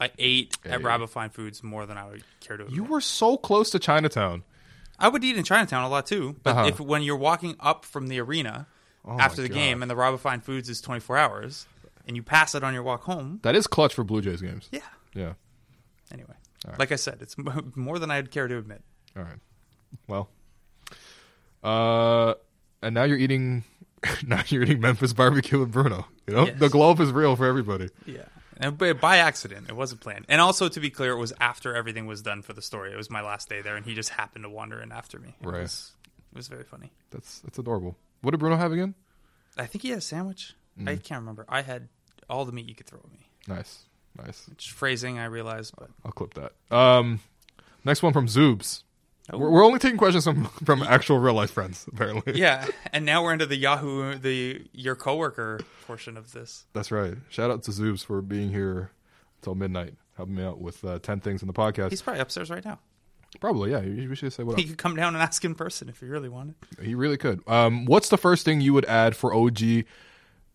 [0.00, 0.76] I ate at Hey.
[0.78, 2.64] Rabba Fine Foods more than I would care to.
[2.64, 2.76] Admit.
[2.76, 4.42] You were so close to Chinatown.
[4.98, 6.36] I would eat in Chinatown a lot too.
[6.42, 6.68] But Uh-huh.
[6.68, 8.66] if when you're walking up from the arena
[9.04, 9.54] Oh after the God.
[9.54, 11.66] game and the Rabba Fine Foods is 24 hours,
[12.06, 14.68] and you pass it on your walk home, That is clutch for Blue Jays games.
[14.72, 14.80] yeah.
[15.14, 15.32] Yeah.
[16.12, 16.34] Anyway,
[16.66, 16.78] right.
[16.78, 17.36] like I said, it's
[17.76, 18.82] more than I'd care to admit.
[19.16, 19.38] All right.
[20.08, 20.28] Well,
[21.62, 22.34] uh,
[22.82, 23.64] and now you're eating.
[24.26, 26.06] Now you're eating Memphis barbecue with Bruno.
[26.26, 26.58] You know Yes.
[26.58, 27.88] the globe is real for everybody.
[28.04, 28.24] Yeah.
[28.56, 30.24] And by by accident, it wasn't planned.
[30.28, 32.92] And also, to be clear, it was after everything was done for the story.
[32.92, 35.36] It was my last day there, and he just happened to wander in after me.
[35.40, 35.62] It Right.
[35.62, 35.92] Was,
[36.32, 36.90] it was very funny.
[37.10, 37.96] That's that's adorable.
[38.22, 38.94] What did Bruno have again?
[39.56, 40.54] I think he had a sandwich.
[40.86, 41.44] I can't remember.
[41.48, 41.88] I had
[42.28, 43.26] all the meat you could throw at me.
[43.48, 43.80] Nice,
[44.16, 44.48] nice.
[44.48, 46.52] Which phrasing I realized, but I'll clip that.
[46.74, 47.20] Um,
[47.84, 48.82] next one from Zoobs.
[49.32, 49.38] Oh.
[49.38, 52.34] We're, we're only taking questions from from actual real life friends, apparently.
[52.40, 52.66] yeah.
[52.92, 56.64] And now we're into the Yahoo, the your coworker portion of this.
[56.72, 57.14] That's right.
[57.28, 58.90] Shout out to Zoobs for being here
[59.40, 61.90] until midnight, helping me out with uh, ten things in the podcast.
[61.90, 62.78] He's probably upstairs right now.
[63.40, 63.80] Probably, yeah.
[63.80, 64.68] We should say what He up.
[64.70, 66.54] could come down and ask in person if he really wanted.
[66.82, 67.42] He really could.
[67.48, 69.84] Um, what's the first thing you would add for OG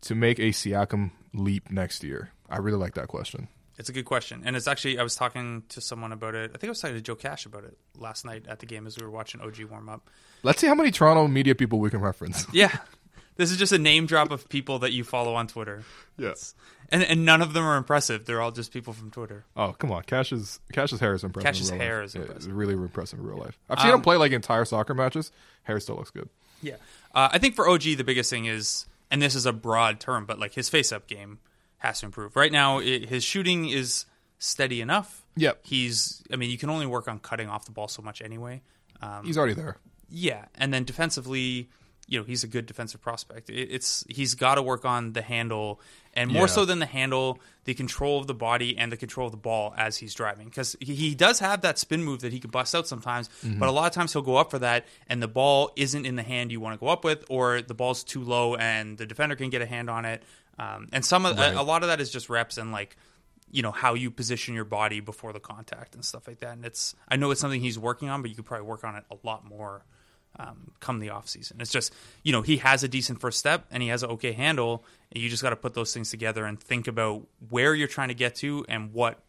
[0.02, 2.32] to make a Siakam leap next year?
[2.50, 3.48] I really like that question.
[3.78, 6.50] It's a good question, and it's actually I was talking to someone about it.
[6.56, 8.88] I think I was talking to Joe Cash about it last night at the game
[8.88, 10.10] as we were watching OG warm up.
[10.41, 12.45] Let's see how many Toronto media people we can reference.
[12.54, 12.76] Yeah,
[13.36, 15.84] this is just a name drop of people that you follow on Twitter,
[16.18, 16.56] yes.
[16.89, 18.26] and and none of them are impressive.
[18.26, 19.45] They're all just people from Twitter.
[19.56, 21.45] Oh come on, Cash's Cash's hair is impressive.
[21.45, 22.06] Cash's hair life.
[22.08, 22.48] is Yeah, impressive.
[22.50, 23.60] it's really impressive in real life.
[23.70, 25.32] I've seen Um, him play like entire soccer matches.
[25.64, 26.30] Hair still looks good.
[26.64, 26.78] Yeah,
[27.14, 30.26] uh, I think for OG the biggest thing is, and this is a broad term,
[30.26, 31.39] but like his face up game
[31.80, 32.36] has to improve.
[32.36, 34.05] Right now, it, his shooting is
[34.39, 35.26] steady enough.
[35.36, 35.60] Yep.
[35.64, 38.62] He's, I mean, you can only work on cutting off the ball so much anyway.
[39.01, 39.78] Um, He's already there.
[40.10, 41.70] Yeah, and then defensively,
[42.08, 43.49] you know, he's a good defensive prospect.
[43.49, 45.80] It, it's he's got to work on the handle,
[46.14, 46.47] and more Yeah.
[46.47, 49.74] so than the handle, the control of the body and the control of the ball
[49.78, 50.45] as he's driving.
[50.47, 53.60] Because he, he does have that spin move that he can bust out sometimes, Mm-hmm.
[53.60, 56.16] but a lot of times he'll go up for that, and the ball isn't in
[56.16, 59.05] the hand you want to go up with, or the ball's too low and the
[59.05, 60.24] defender can get a hand on it.
[60.58, 62.95] Um, and some of, a, a lot of that is just reps and like
[63.51, 66.51] you know how you position your body before the contact and stuff like that.
[66.53, 68.95] And it's I know it's something he's working on, but you could probably work on
[68.95, 69.86] it a lot more
[70.40, 71.58] um, come the off season.
[71.60, 74.34] It's just you know he has a decent first step and he has an okay
[74.34, 77.88] handle, and you just got to put those things together and think about where you're
[77.88, 79.24] trying to get to and what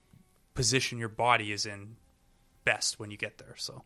[0.54, 1.96] position your body is in
[2.64, 3.54] best when you get there.
[3.56, 3.84] So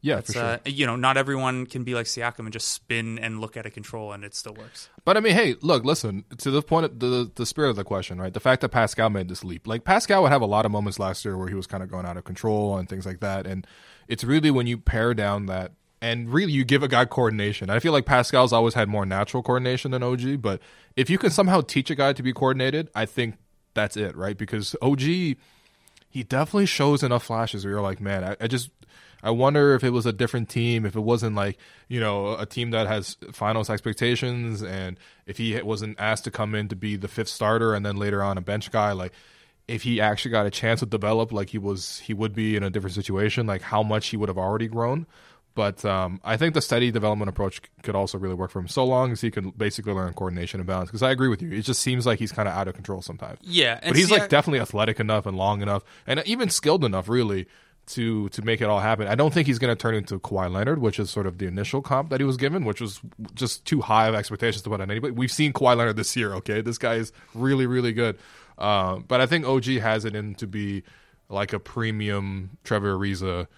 [0.00, 0.42] Yeah, it's for sure.
[0.42, 3.66] uh, you know not everyone can be like Siakam and just spin and look at
[3.66, 4.88] a control and it still works.
[5.04, 7.84] But I mean, hey, look, listen to the point, of the the spirit of the
[7.84, 8.32] question, right?
[8.32, 10.98] The fact that Pascal made this leap, like Pascal would have a lot of moments
[10.98, 13.46] last year where he was kind of going out of control and things like that,
[13.46, 13.64] and
[14.08, 15.72] it's really when you pare down that
[16.02, 17.70] and really you give a guy coordination.
[17.70, 20.60] I feel like Pascal's always had more natural coordination than OG, but
[20.96, 23.36] if you can somehow teach a guy to be coordinated, I think
[23.72, 24.36] that's it, right?
[24.36, 25.36] Because OG, he
[26.28, 28.70] definitely shows enough flashes where you're like, man, I, I just
[29.22, 32.46] I wonder if it was a different team, if it wasn't like you know a
[32.46, 36.96] team that has finals expectations, and if he wasn't asked to come in to be
[36.96, 39.12] the fifth starter and then later on a bench guy, like
[39.68, 42.64] if he actually got a chance to develop like he was he would be in
[42.64, 45.06] a different situation, like how much he would have already grown.
[45.54, 48.84] But um, I think the steady development approach could also really work for him, so
[48.84, 50.88] long as he can basically learn coordination and balance.
[50.88, 53.02] Because I agree with you, it just seems like he's kind of out of control
[53.02, 53.38] sometimes.
[53.42, 56.84] Yeah, but he's see, like I- definitely athletic enough and long enough, and even skilled
[56.84, 57.46] enough, really,
[57.88, 59.08] to to make it all happen.
[59.08, 61.46] I don't think he's going to turn into Kawhi Leonard, which is sort of the
[61.46, 63.00] initial comp that he was given, which was
[63.34, 65.12] just too high of expectations to put on anybody.
[65.12, 66.32] We've seen Kawhi Leonard this year.
[66.34, 68.18] Okay, this guy is really really good,
[68.56, 70.82] uh, but I think OG has it in to be
[71.28, 73.48] like a premium Trevor Ariza.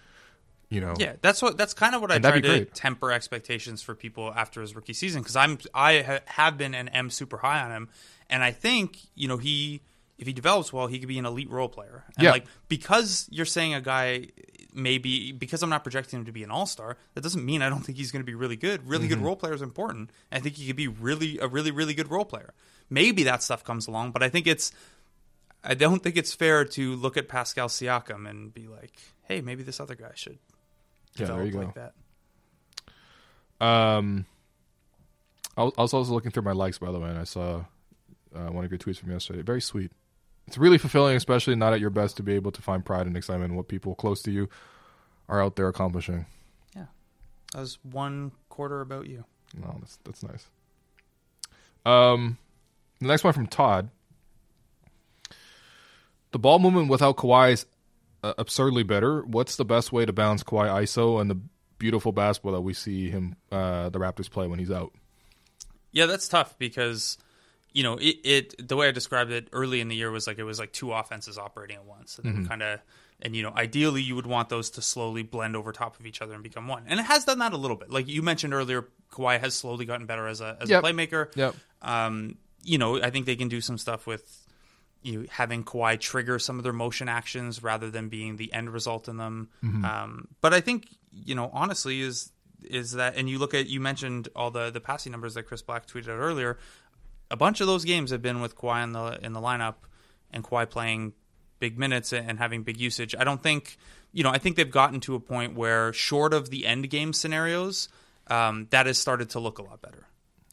[0.74, 2.74] You know, Yeah, that's what that's kind of what I And tried be to great.
[2.74, 6.94] temper expectations for people after his rookie season because I'm I ha- have been and
[6.94, 7.88] am super high on him,
[8.28, 9.80] and I think you know he
[10.18, 12.04] if he develops well he could be an elite role player.
[12.16, 12.30] And Yeah.
[12.32, 14.28] like because you're saying a guy
[14.72, 17.68] maybe because I'm not projecting him to be an all star, that doesn't mean I
[17.68, 18.88] don't think he's going to be really good.
[18.88, 19.14] Really Mm-hmm.
[19.14, 20.10] good role player is important.
[20.32, 22.54] I think he could be really a really really good role player.
[22.90, 24.72] Maybe that stuff comes along, but I think it's
[25.62, 29.62] I don't think it's fair to look at Pascal Siakam and be like, hey, maybe
[29.62, 30.38] this other guy should
[31.16, 31.58] yeah, there you go.
[31.60, 31.92] like that.
[33.64, 34.26] Um,
[35.56, 37.64] I was I was also looking through my likes, by the way, and I saw
[38.34, 39.42] uh, one of your tweets from yesterday.
[39.42, 39.92] Very sweet.
[40.46, 43.16] It's really fulfilling, especially not at your best, to be able to find pride and
[43.16, 44.48] excitement in what people close to you
[45.28, 46.26] are out there accomplishing.
[46.76, 46.86] Yeah.
[47.52, 49.24] That was one quarter about you.
[49.56, 50.48] No, that's that's nice.
[51.86, 52.38] Um,
[53.00, 53.90] the next one from Todd.
[56.32, 57.66] The ball movement without Kawhi is
[58.24, 59.22] uh, absurdly better.
[59.22, 61.38] What's the best way to balance Kawhi ISO and the
[61.78, 64.92] beautiful basketball that we see him uh, the Raptors play when he's out?
[65.92, 67.18] Yeah, that's tough because
[67.72, 68.68] you know it, it.
[68.68, 70.92] The way I described it early in the year was like it was like two
[70.92, 72.80] offenses operating at once, and kind of.
[73.22, 76.20] And you know, ideally, you would want those to slowly blend over top of each
[76.20, 76.82] other and become one.
[76.88, 77.88] And it has done that a little bit.
[77.90, 80.82] Like you mentioned earlier, Kawhi has slowly gotten better as a as Yep.
[80.82, 81.36] a playmaker.
[81.36, 81.54] Yep.
[81.80, 84.43] Um, you know, I think they can do some stuff with
[85.04, 89.08] you having Kawhi trigger some of their motion actions rather than being the end result
[89.08, 89.48] in them.
[89.62, 92.32] Um, but I think you know, honestly, is
[92.62, 95.62] is that and you look at you mentioned all the the passing numbers that Chris
[95.62, 96.58] Black tweeted out earlier.
[97.30, 99.74] A bunch of those games have been with Kawhi in the in the lineup
[100.30, 101.12] and Kawhi playing
[101.58, 103.14] big minutes and having big usage.
[103.18, 103.76] I don't think
[104.12, 104.30] you know.
[104.30, 107.88] I think they've gotten to a point where, short of the end game scenarios,
[108.28, 110.06] um, that has started to look a lot better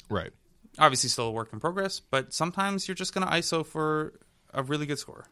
[0.10, 0.32] Right.
[0.80, 4.14] obviously still a work in progress, but sometimes you're just going to ISO for
[4.54, 5.26] a really good score.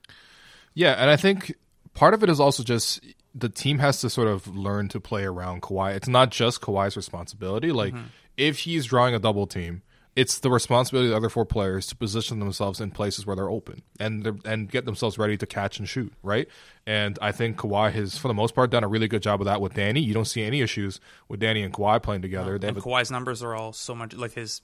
[0.73, 1.55] Yeah, and I think
[1.93, 3.01] part of it is also just
[3.35, 5.95] the team has to sort of learn to play around Kawhi.
[5.95, 7.71] It's not just Kawhi's responsibility.
[7.71, 8.07] Like mm-hmm.
[8.37, 9.81] if he's drawing a double team,
[10.15, 13.49] it's the responsibility of the other four players to position themselves in places where they're
[13.49, 16.47] open and they're- and get themselves ready to catch and shoot, right?
[16.85, 19.45] And I think Kawhi has, for the most part, done a really good job of
[19.45, 20.01] that with Danny.
[20.01, 22.57] You don't see any issues with Danny and Kawhi playing together.
[22.57, 24.61] they And have a, Kawhi's numbers are all so much like his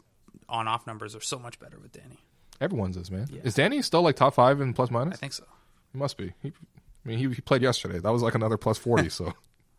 [0.49, 2.19] on-off numbers are so much better with Danny.
[2.61, 3.27] Everyone's is man.
[3.43, 5.15] Is Danny still like top five in plus minus?
[5.15, 5.43] I think so.
[5.91, 6.33] He must be.
[6.41, 7.99] He, I mean, he, he played yesterday.
[7.99, 9.09] That was like another plus forty.
[9.09, 9.33] so,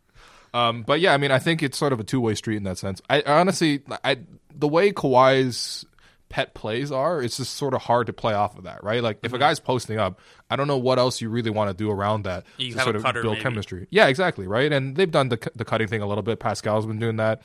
[0.53, 2.63] um, but yeah, I mean, I think it's sort of a two way street in
[2.63, 3.01] that sense.
[3.09, 4.17] I honestly, I
[4.55, 5.85] the way Kawhi's
[6.29, 9.01] pet plays are, it's just sort of hard to play off of that, right?
[9.01, 10.19] Like if a guy's posting up,
[10.49, 12.95] I don't know what else you really want to do around that You to sort
[12.97, 13.39] of build maybe.
[13.41, 13.87] chemistry.
[13.91, 14.71] Yeah, exactly, right.
[14.71, 16.39] And they've done the the cutting thing a little bit.
[16.39, 17.41] Pascal's been doing that.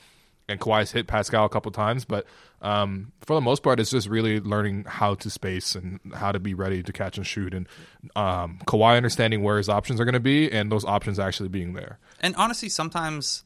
[0.49, 2.25] And Kawhi's hit Pascal a couple times, but
[2.61, 6.39] um, for the most part, it's just really learning how to space and how to
[6.39, 7.53] be ready to catch and shoot.
[7.53, 7.67] And
[8.15, 11.73] um, Kawhi understanding where his options are going to be, and those options actually being
[11.73, 11.97] there.
[12.19, 13.43] And honestly, sometimes,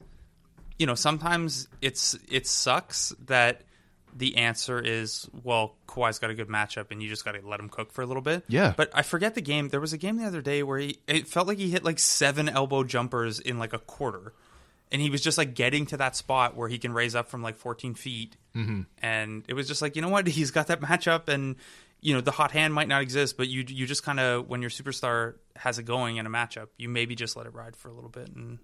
[0.79, 3.61] you know, sometimes it's it sucks that
[4.15, 7.59] the answer is well, Kawhi's got a good matchup, and you just got to let
[7.59, 8.43] him cook for a little bit.
[8.47, 8.73] Yeah.
[8.75, 9.69] But I forget the game.
[9.69, 11.99] There was a game the other day where he it felt like he hit like
[11.99, 14.33] seven elbow jumpers in like a quarter,
[14.91, 17.41] and he was just like getting to that spot where he can raise up from
[17.41, 18.81] like 14 feet, mm-hmm.
[19.01, 21.55] and it was just like you know what he's got that matchup and.
[21.99, 24.61] You know the hot hand might not exist, but you you just kind of when
[24.61, 27.89] your superstar has it going in a matchup, you maybe just let it ride for
[27.89, 28.59] a little bit and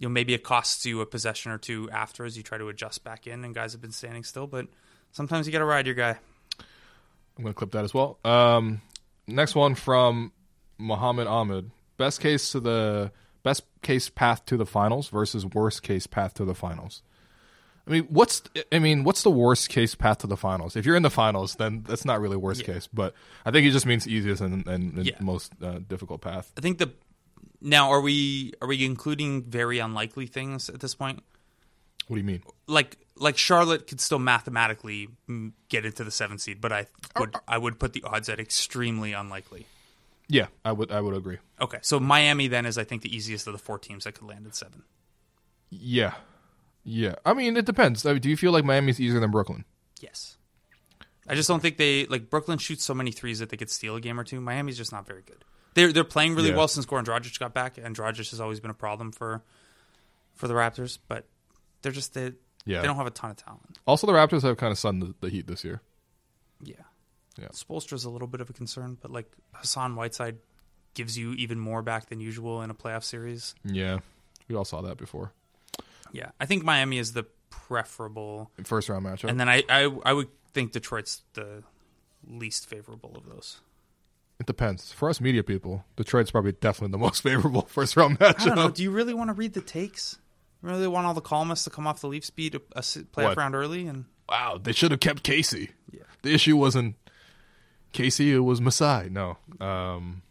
[0.00, 2.70] you know maybe it costs you a possession or two after as you try to
[2.70, 4.66] adjust back in and guys have been standing still but
[5.12, 6.18] sometimes you got to ride your guy
[7.38, 8.18] I'm going to clip that as well.
[8.24, 8.82] Um,
[9.28, 10.32] next one from
[10.76, 11.70] Muhammad Ahmed.
[11.96, 13.12] Best case to the
[13.42, 17.02] best case path to the finals versus worst case path to the finals.
[17.86, 20.76] I mean, what's I mean, what's the worst case path to the finals?
[20.76, 22.86] If you're in the finals, then that's not really worst case.
[22.92, 23.14] But
[23.46, 25.12] I think it just means easiest and, and, and Yeah.
[25.20, 26.52] most uh, difficult path.
[26.58, 26.90] i think the
[27.62, 31.22] now are we are we including very unlikely things at this point
[32.08, 32.42] What do you mean?
[32.66, 35.08] like like charlotte could still mathematically
[35.68, 36.86] get into the seventh seed but i
[37.18, 39.66] would i would put the odds at extremely unlikely
[40.28, 41.38] Yeah, I would I would agree.
[41.60, 44.26] okay so miami then is i think the easiest of the four teams that could
[44.28, 44.82] land at seven
[45.70, 46.14] Yeah,
[46.84, 47.14] yeah.
[47.26, 48.06] I mean, it depends.
[48.06, 49.64] I mean, do you feel like Miami's easier than Brooklyn?
[50.00, 50.36] yes
[51.30, 53.96] I just don't think they like Brooklyn shoots so many threes that they could steal
[53.96, 54.40] a game or two.
[54.40, 55.44] Miami's just not very good.
[55.74, 56.56] They're they're playing really Yeah.
[56.56, 59.42] well since Goran Dragic got back, and Dragic has always been a problem for
[60.34, 60.98] for the Raptors.
[61.06, 61.26] But
[61.82, 62.32] they're just they,
[62.64, 62.80] Yeah.
[62.80, 63.78] they don't have a ton of talent.
[63.86, 65.82] Also, the Raptors have kind of sunned the, the Heat this year.
[66.62, 66.76] Yeah,
[67.38, 67.48] Yeah.
[67.48, 70.38] Spoelstra's a little bit of a concern, but like Hassan Whiteside
[70.94, 73.54] gives you even more back than usual in a playoff series.
[73.64, 73.98] Yeah,
[74.48, 75.32] we all saw that before.
[76.12, 79.28] Yeah, I think Miami is the preferable, First round matchup.
[79.28, 81.62] and then I I, I would think Detroit's the
[82.26, 83.60] least favorable of those.
[84.40, 84.92] it depends.
[84.92, 88.40] For us media people, Detroit's probably definitely the most favorable first round matchup.
[88.40, 88.70] I don't know.
[88.70, 90.18] Do you really want to read the takes?
[90.62, 93.14] You really want all the columnists to come off the Leafs beat a, a playoff
[93.28, 93.36] What?
[93.36, 93.86] round early?
[93.86, 95.70] And Wow, they should have kept Casey.
[95.92, 96.02] Yeah.
[96.22, 96.96] The issue wasn't
[97.92, 99.08] Casey; it was Masai.
[99.10, 100.22] No, um,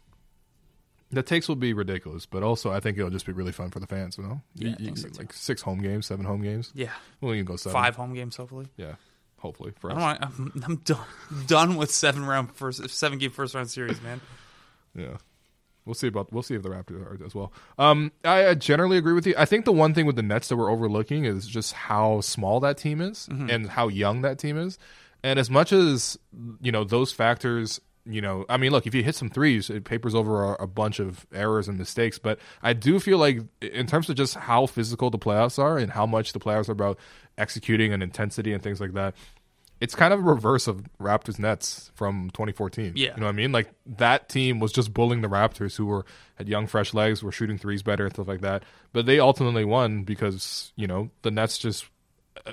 [1.10, 3.80] the takes will be ridiculous, but also I think it'll just be really fun for
[3.80, 4.18] the fans.
[4.18, 5.18] You know, Yeah, You- you- so, too.
[5.18, 6.70] like six home games, seven home games.
[6.74, 7.72] yeah, Well, you can go seven.
[7.72, 8.66] five home games hopefully.
[8.76, 8.94] Yeah,
[9.38, 9.98] hopefully for I us.
[9.98, 10.22] don't want.
[10.22, 11.06] I'm, I'm done.
[11.46, 14.20] done with seven round first seven game first round series, man.
[14.94, 15.16] Yeah.
[15.84, 17.50] We'll see about we'll see if the Raptors are as well.
[17.78, 19.34] Um, I, I generally agree with you.
[19.38, 22.60] I think the one thing with the Nets that we're overlooking is just how small
[22.60, 24.78] that team is and how young that team is.
[25.22, 26.18] And as much as
[26.60, 29.84] you know those factors, you know, I mean, look, if you hit some threes, it
[29.84, 32.18] papers over a, a bunch of errors and mistakes.
[32.18, 35.92] But I do feel like, in terms of just how physical the playoffs are and
[35.92, 36.98] how much the playoffs are about
[37.36, 39.14] executing and intensity and things like that,
[39.80, 42.94] it's kind of a reverse of Raptors Nets from 2014.
[42.96, 43.14] Yeah.
[43.14, 43.52] you know what I mean?
[43.52, 46.04] Like that team was just bullying the Raptors, who were
[46.36, 48.64] had young, fresh legs, were shooting threes better and stuff like that.
[48.92, 51.86] But they ultimately won because you know the Nets just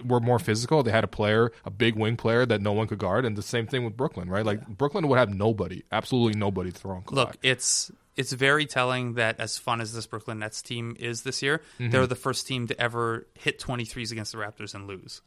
[0.05, 0.83] were more physical.
[0.83, 3.41] They had a player, a big wing player that no one could guard, and the
[3.41, 4.45] same thing with Brooklyn, right?
[4.45, 7.13] Like Brooklyn would have nobody, absolutely nobody to throw on Kawhi.
[7.15, 11.41] Look, it's it's very telling that as fun as this Brooklyn Nets team is this
[11.41, 11.91] year, Mm-hmm.
[11.91, 15.21] they're the first team to ever hit 23s against the Raptors and lose.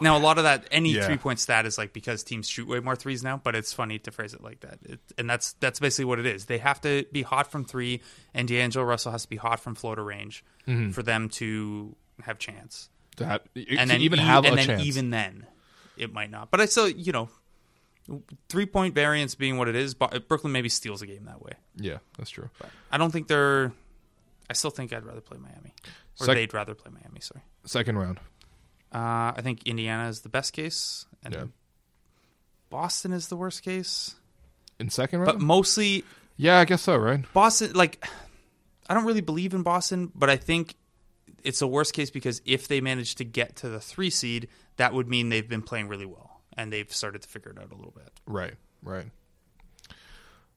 [0.00, 1.04] Now, a lot of that, any Yeah.
[1.04, 3.98] three point stat is like because teams shoot way more threes now, but it's funny
[3.98, 4.78] to phrase it like that.
[4.84, 6.44] It, and that's that's basically what it is.
[6.44, 8.00] They have to be hot from three,
[8.32, 10.90] and D'Angelo Russell has to be hot from floater range Mm-hmm.
[10.90, 12.88] for them to have chance.
[13.16, 13.40] To have,
[13.78, 14.82] And then even e- have and then chance.
[14.82, 15.46] even then,
[15.96, 16.50] it might not.
[16.50, 17.28] But I still, you know,
[18.48, 21.52] three point variance being what it is, Brooklyn maybe steals a game that way.
[21.76, 22.50] yeah, that's true.
[22.90, 23.72] I don't think they're.
[24.48, 25.72] I still think I'd rather play Miami,
[26.20, 27.20] or Sec- they'd rather play Miami.
[27.20, 27.42] Sorry.
[27.66, 28.18] Second round,
[28.92, 31.44] Uh, I think Indiana is the best case, and Yeah.
[32.68, 34.14] Boston is the worst case.
[34.78, 36.04] in second round, But mostly
[36.36, 37.22] yeah, I guess so, right?
[37.34, 37.72] Boston.
[37.74, 38.02] Like,
[38.88, 40.74] I don't really believe in Boston, but I think
[41.44, 44.92] it's a worst case because if they manage to get to the three seed, that
[44.94, 47.74] would mean they've been playing really well and they've started to figure it out a
[47.74, 48.08] little bit.
[48.26, 49.06] Right, right.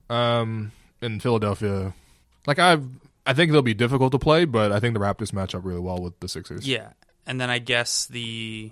[0.10, 0.72] Um,
[1.02, 1.94] in Philadelphia,
[2.46, 2.78] like I,
[3.26, 5.80] I think they'll be difficult to play, but I think the Raptors match up really
[5.80, 6.68] well with the Sixers.
[6.68, 6.90] Yeah,
[7.26, 8.72] and then I guess the.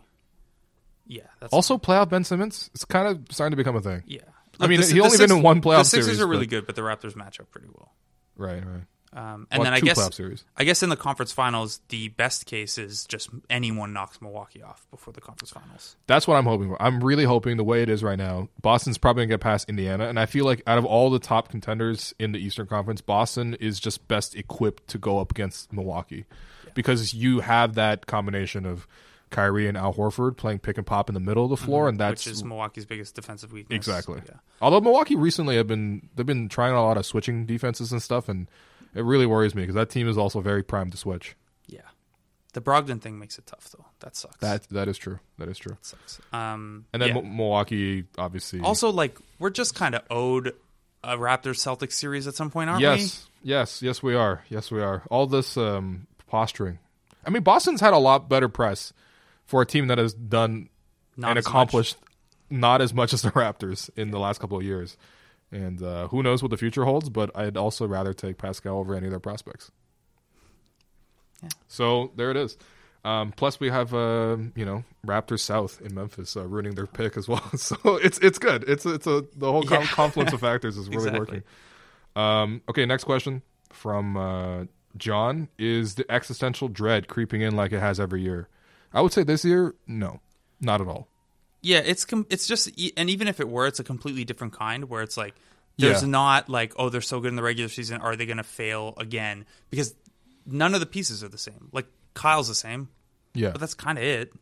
[1.07, 4.03] Yeah, that's Also, playoff Ben Simmons, it's kind of starting to become a thing.
[4.05, 4.19] yeah.
[4.59, 6.45] I mean, the- he the only been in one playoff The Sixers series, are really
[6.45, 7.91] but- good, but the Raptors match up pretty well.
[8.37, 8.83] Right, right.
[9.13, 10.45] Um, and Well, then I guess series.
[10.55, 14.87] I guess in the conference finals, the best case is just anyone knocks Milwaukee off
[14.89, 15.97] before the conference finals.
[16.07, 16.81] That's what I'm hoping for.
[16.81, 20.07] I'm really hoping the way it is right now, Boston's probably gonna get past Indiana,
[20.07, 23.53] and I feel like out of all the top contenders in the Eastern Conference, Boston
[23.55, 26.25] is just best equipped to go up against Milwaukee
[26.73, 28.87] because you have that combination of
[29.29, 31.97] Kyrie and Al Horford playing pick and pop in the middle of the floor, and
[31.97, 33.75] that's which is Milwaukee's biggest defensive weakness.
[33.75, 34.21] exactly.
[34.25, 34.37] Yeah.
[34.61, 38.29] Although Milwaukee recently have been they've been trying a lot of switching defenses and stuff,
[38.29, 38.47] and
[38.95, 41.35] it really worries me because that team is also very primed to switch.
[41.67, 41.81] Yeah.
[42.53, 43.85] The Brogdon thing makes it tough, though.
[44.01, 44.37] That sucks.
[44.37, 45.19] That that is true.
[45.37, 45.77] That is true.
[45.81, 46.19] sucks.
[46.33, 47.17] Um, And then yeah.
[47.19, 50.53] M- Milwaukee, obviously, also, like, we're just kind of owed
[51.03, 52.83] a Raptors Celtics series at some point, aren't we?
[52.87, 54.43] yes, yes, yes, we are.
[54.49, 55.03] Yes, we are.
[55.09, 56.79] All this um, posturing.
[57.25, 58.91] I mean, Boston's had a lot better press
[59.45, 60.69] for a team that has done
[61.17, 61.49] Not and as much.
[61.51, 61.97] accomplished
[62.49, 64.97] not as much as the Raptors in the last couple of years.
[65.51, 67.09] And uh, who knows what the future holds?
[67.09, 69.69] But I'd also rather take Pascal over any of their prospects.
[71.43, 71.49] Yeah.
[71.67, 72.57] So there it is.
[73.03, 77.17] Um, plus, we have uh, you know Raptors South in Memphis uh, ruining their pick
[77.17, 77.43] as well.
[77.57, 78.63] So it's it's good.
[78.67, 79.85] It's it's a the whole Yeah.
[79.87, 81.19] confluence of factors is really Exactly.
[81.19, 81.43] working.
[82.15, 83.41] Um, okay, next question
[83.71, 84.65] from uh,
[84.97, 88.47] John: Is the existential dread creeping in like it has every year?
[88.93, 90.19] I would say this year, no,
[90.59, 91.07] not at all.
[91.61, 94.89] Yeah, it's com- it's just, and even if it were, it's a completely different kind
[94.89, 95.35] where it's like,
[95.77, 96.09] there's Yeah.
[96.09, 98.01] not like, oh, they're so good in the regular season.
[98.01, 99.45] Are they going to fail again?
[99.69, 99.93] Because
[100.45, 101.69] none of the pieces are the same.
[101.71, 102.89] Like, Kyle's the same,
[103.33, 104.33] Yeah, but that's kind of it.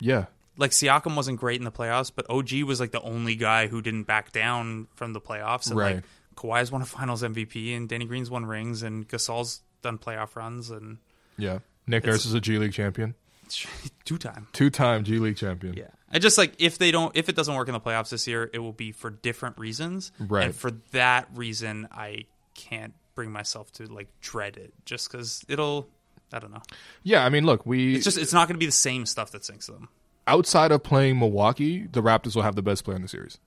[0.00, 3.66] yeah, Like, Siakam wasn't great in the playoffs, but OG was like the only guy
[3.68, 5.68] who didn't back down from the playoffs.
[5.68, 5.94] And Right.
[5.96, 6.04] like,
[6.36, 10.70] Kawhi's won a finals MVP, and Danny Green's won rings, and Gasol's done playoff runs,
[10.70, 10.98] and
[11.38, 11.60] yeah.
[11.86, 13.14] Nick Nurse is a G League champion,
[14.04, 14.48] two time.
[14.52, 15.74] two-time G League champion.
[15.74, 15.88] Yeah.
[16.14, 18.48] I just like if they don't, if it doesn't work in the playoffs this year,
[18.52, 20.12] it will be for different reasons.
[20.18, 20.44] Right.
[20.46, 25.88] And for that reason, I can't bring myself to like dread it, just because it'll.
[26.32, 26.62] I don't know.
[27.02, 29.30] Yeah, I mean, look, we It's just it's not going to be the same stuff
[29.32, 29.88] that sinks them.
[30.26, 33.38] outside of playing Milwaukee, the Raptors will have the best player in the series,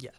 [0.00, 0.10] Yeah.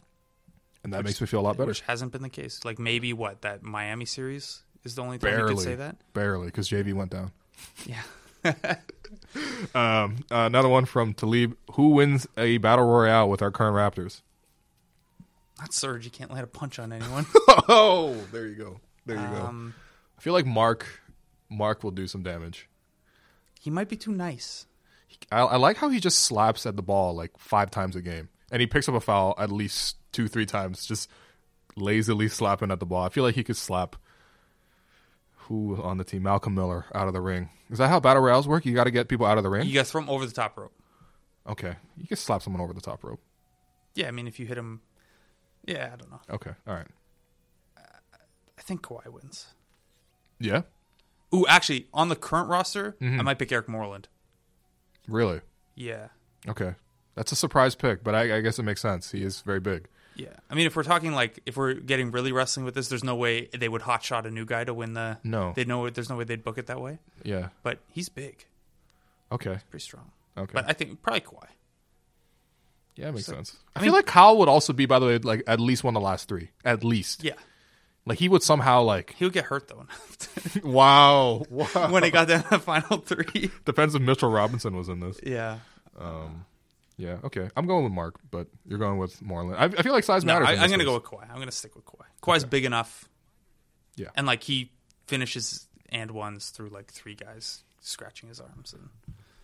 [0.83, 1.67] and that makes me feel a lot better.
[1.67, 2.63] Which hasn't been the case.
[2.65, 5.97] Like maybe what that Miami series is the only time you Barely could say that.
[6.13, 7.31] barely because JV went down.
[7.85, 8.01] Yeah.
[9.75, 14.21] Um, uh, another one from Talib: Who wins a battle royale with our current Raptors?
[15.59, 16.05] Not Serge.
[16.05, 17.25] You can't land a punch on anyone.
[17.67, 18.79] oh, there you go.
[19.05, 19.45] There you go.
[19.45, 19.73] um,
[20.17, 20.85] I feel like Marc,
[21.49, 22.67] Marc will do some damage.
[23.59, 24.65] he might be too nice.
[25.31, 28.29] I, I like how he just slaps at the ball like five times a game,
[28.51, 31.09] and he picks up a foul at least two, three times, just
[31.75, 33.03] lazily slapping at the ball.
[33.03, 33.95] I feel like he could slap
[35.47, 37.49] who on the team, Malcolm Miller, out of the ring.
[37.69, 38.65] Is that how battle royals work?
[38.65, 39.67] You got to get people out of the ring.
[39.67, 40.73] You throw him over the top rope.
[41.47, 43.19] Okay, you can slap someone over the top rope.
[43.95, 44.81] Yeah, I mean if you hit him.
[45.65, 46.19] Yeah, I don't know.
[46.29, 46.87] Okay, all right.
[47.77, 49.47] I think Kawhi wins.
[50.39, 50.63] Yeah,
[51.33, 53.19] Ooh, actually, on the current roster, Mm-hmm.
[53.19, 54.07] I might pick Eric Moreland.
[55.07, 55.41] really.
[55.75, 56.07] Yeah.
[56.47, 56.75] Okay,
[57.17, 59.11] that's a surprise pick, but I, I guess it makes sense.
[59.11, 59.87] He is very big.
[60.15, 60.29] Yeah.
[60.49, 63.15] I mean, if we're talking like, if we're getting really wrestling with this, there's no
[63.15, 65.17] way they would hotshot a new guy to win the.
[65.23, 65.51] No.
[65.55, 66.99] They know there's no way they'd book it that way.
[67.23, 67.49] Yeah.
[67.61, 68.45] But he's big,
[69.31, 69.57] Okay.
[69.69, 70.11] pretty strong.
[70.37, 70.51] Okay.
[70.53, 71.47] But I think probably Kawhi.
[72.95, 73.57] yeah, it makes so- sense.
[73.75, 75.83] I I, mean- feel like Kyle would also be, by the way, like at least
[75.83, 76.49] one of the last three.
[76.65, 77.23] At least.
[77.23, 77.33] Yeah.
[78.07, 79.13] Like he would somehow like.
[79.17, 79.85] He would get hurt though
[80.63, 81.43] wow.
[81.49, 81.91] Wow.
[81.91, 83.51] when it got down to the final three.
[83.65, 85.19] Depends if Mitchell Robinson was in this.
[85.23, 85.59] Yeah.
[85.99, 86.45] Um,
[86.97, 87.17] Yeah.
[87.23, 87.49] Okay.
[87.55, 89.57] I'm going with Marc, but you're going with Moreland.
[89.59, 90.59] I, I feel like size No, matters.
[90.59, 91.29] I, I'm going to go with Kawhi.
[91.29, 92.05] I'm going to stick with Kawhi.
[92.21, 93.07] Kawhi's big enough.
[93.95, 94.07] Yeah.
[94.15, 94.71] And like he
[95.07, 98.89] finishes and ones through like three guys scratching his arms and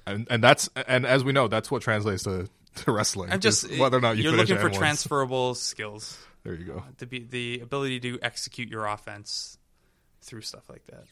[0.05, 3.31] and and that's and as we know, that's what translates to, to wrestling.
[3.31, 4.77] I'm just whether or not you are looking for ones.
[4.77, 6.17] transferable skills.
[6.43, 6.83] There you go.
[6.97, 9.57] to be the ability to execute your offense
[10.21, 11.05] through stuff like that.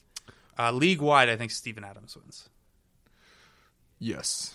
[0.59, 2.49] Uh, league wide, I think Steven Adams wins.
[3.99, 4.53] Yes.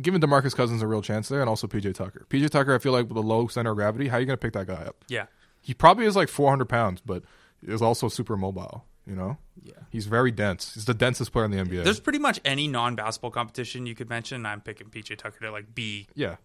[0.00, 2.26] Giving Demarcus Cousins a real chance there, and also PJ Tucker.
[2.28, 4.36] PJ Tucker, I feel like with a low center of gravity, how are you going
[4.38, 4.96] to pick that guy up?
[5.08, 5.26] Yeah,
[5.62, 7.22] He probably is like 400 pounds, but
[7.66, 8.84] is also super mobile.
[9.06, 9.72] You know, yeah.
[9.88, 10.74] he's very dense.
[10.74, 11.82] He's the densest player in the NBA.
[11.82, 14.44] There's pretty much any non-basketball competition you could mention.
[14.44, 16.36] I'm picking PJ Tucker to like be yeah.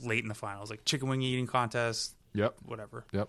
[0.00, 2.54] late in the finals, like chicken wing eating contest, Yep.
[2.64, 3.28] whatever, Yep.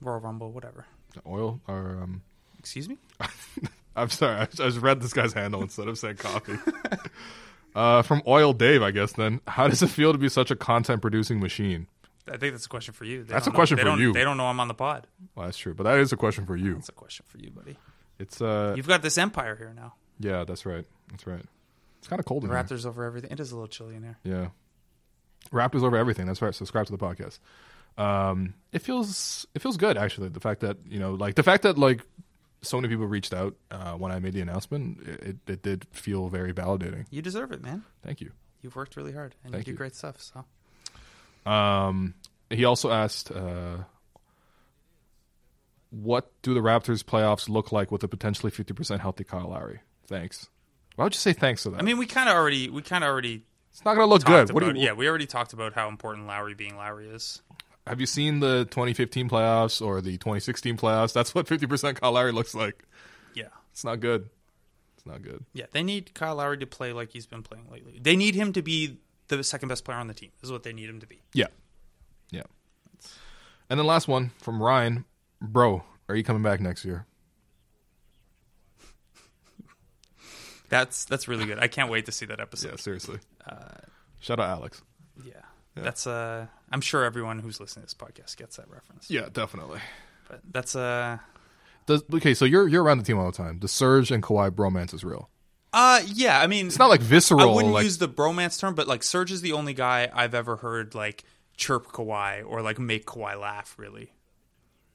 [0.00, 0.86] Royal Rumble, whatever.
[1.26, 2.22] Oil or um.
[2.60, 2.98] Excuse me.
[3.96, 4.36] I'm sorry.
[4.36, 6.58] I, I just read this guy's handle instead of saying coffee.
[7.76, 9.12] uh, from Oil Dave, I guess.
[9.12, 11.86] Then, how does it feel to be such a content producing machine?
[12.28, 13.22] I think that's a question for you.
[13.22, 14.12] They That's a question know, for you.
[14.12, 15.06] They don't know I'm on the pod.
[15.36, 16.74] Well, that's true, but that is a question for you.
[16.74, 17.76] That's a question for you, buddy.
[18.18, 19.94] It's uh, You've got this empire here now.
[20.18, 20.84] yeah, that's right.
[21.10, 21.44] That's right.
[21.98, 22.58] It's kind of cold in here.
[22.58, 23.30] Raptors over everything.
[23.30, 24.18] It is a little chilly in here.
[24.24, 24.48] Yeah.
[25.52, 26.26] Raptors over everything.
[26.26, 26.54] That's right.
[26.54, 27.38] Subscribe to the podcast.
[27.98, 30.28] Um, it feels it feels good actually.
[30.28, 32.02] The fact that you know, like the fact that like
[32.66, 36.28] so many people reached out uh, when I made the announcement, it, it did feel
[36.28, 37.06] very validating.
[37.10, 37.84] You deserve it, man.
[38.02, 38.32] Thank you.
[38.62, 39.76] You've worked really hard and Thank you do you.
[39.76, 40.16] great stuff.
[40.20, 42.14] So Um,
[42.50, 43.78] he also asked, uh,
[45.90, 49.80] "What do the Raptors playoffs look like with a potentially fifty percent healthy Kyle Lowry?"
[50.06, 50.48] Thanks.
[50.96, 51.80] Why would you say thanks to that?
[51.80, 54.22] I mean, we kind of already we kind of already it's not going to look
[54.22, 54.54] talked good.
[54.54, 54.78] What do about.
[54.78, 57.42] you, yeah, we already talked about how important Lowry being Lowry is.
[57.86, 61.12] Have you seen the 2015 playoffs or the 2016 playoffs?
[61.12, 62.84] That's what 50% Kyle Lowry looks like.
[63.34, 64.28] Yeah, It's not good.
[64.96, 65.44] It's not good.
[65.52, 65.66] yeah.
[65.72, 67.98] They need Kyle Lowry to play like he's been playing lately.
[68.02, 70.30] They need him to be the second best player on the team.
[70.40, 71.20] This is what they need him to be.
[71.32, 71.46] Yeah.
[72.30, 72.42] Yeah.
[73.70, 75.04] And then last one from Ryan.
[75.40, 77.06] Bro, are you coming back next year?
[80.68, 81.58] That's that's really good.
[81.60, 82.70] I can't wait to see that episode.
[82.70, 83.18] Yeah, seriously.
[83.48, 83.68] Uh,
[84.20, 84.82] Shout out Alex.
[85.24, 85.34] Yeah.
[85.76, 89.10] That's uh I'm sure everyone who's listening to this podcast gets that reference.
[89.10, 89.80] Yeah, definitely.
[90.28, 91.18] But that's uh
[91.86, 93.58] Does, okay, so you're you're around the team all the time.
[93.60, 95.28] The Serge and Kawhi bromance is real.
[95.72, 97.40] uh yeah, I mean It's not like visceral.
[97.42, 100.34] I wouldn't like, use the bromance term, but like Serge is the only guy I've
[100.34, 101.24] ever heard like
[101.56, 103.74] chirp Kawhi or like make Kawhi laugh.
[103.78, 104.12] Really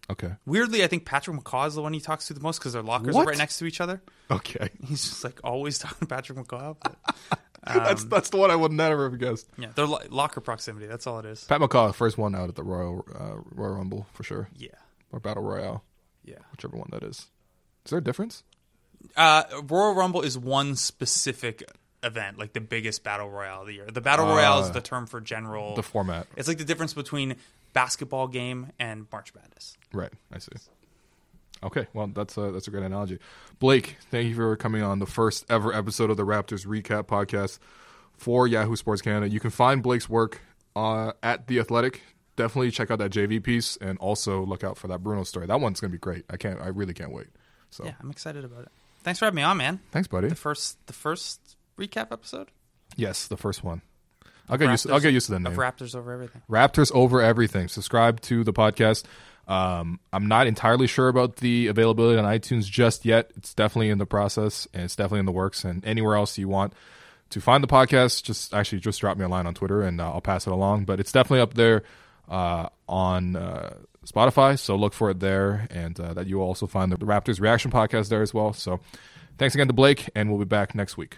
[0.10, 2.74] okay, weirdly, I think Patrick McCaw is the one he talks to the most because
[2.74, 3.24] their lockers What?
[3.28, 4.02] are right next to each other.
[4.30, 4.70] okay.
[4.88, 6.76] He's just like always talking to Patrick McCaw.
[6.82, 9.48] But, that's that's the one I would never have guessed.
[9.58, 10.88] yeah, their lo- locker proximity.
[10.88, 11.44] That's all it is.
[11.46, 14.70] Pat McCaw, first one out at the Royal uh, Royal Rumble for sure, Yeah,
[15.12, 15.84] or Battle Royale,
[16.24, 16.36] yeah.
[16.52, 17.28] whichever one that is.
[17.86, 18.44] Is there a difference?
[19.18, 21.64] Uh, Royal Rumble is one specific
[22.04, 23.86] event, like the biggest battle royale of the year.
[23.92, 25.76] The battle royale is the term for general.
[25.76, 27.36] The format, it's like the difference between
[27.74, 29.78] basketball game and March Madness.
[29.94, 30.12] right?
[30.34, 30.52] I see.
[31.64, 33.20] Okay, well that's a that's a great analogy.
[33.60, 37.60] Blake, thank you for coming on the first ever episode of the Raptors recap podcast.
[38.18, 39.30] for Yahoo Sports Canada.
[39.32, 40.42] You can find Blake's work
[40.76, 42.02] uh, at The Athletic.
[42.36, 45.48] Definitely check out that JV piece and also look out for that Bruno story.
[45.48, 46.26] That one's going to be great.
[46.30, 46.62] I can't.
[46.62, 47.28] I really can't wait.
[47.72, 48.72] So Yeah, I'm excited about it.
[49.04, 49.80] Thanks for having me on, man.
[49.92, 50.28] thanks, buddy.
[50.28, 52.50] The first, the first recap episode.
[52.96, 53.82] Yes, the first one.
[54.50, 54.90] I'll get used.
[54.90, 55.54] I'll get used to the name.
[55.54, 56.42] Of Raptors over everything.
[56.50, 57.68] Raptors over everything.
[57.70, 59.06] Subscribe to the podcast.
[59.52, 63.32] Um, I'm not entirely sure about the availability on iTunes just yet.
[63.36, 65.66] It's definitely in the process and it's definitely in the works.
[65.66, 66.72] And anywhere else you want
[67.32, 70.14] to find the podcast, just actually just drop me a line on Twitter and uh,
[70.14, 70.86] I'll pass it along.
[70.86, 71.84] But it's definitely up there
[72.30, 73.74] uh, on uh,
[74.06, 77.42] Spotify, so look for it there, and uh, that you will also find the Raptors
[77.42, 78.54] reaction podcast there as well.
[78.54, 78.80] So
[79.38, 81.18] thanks again to Blake, and we'll be back next week.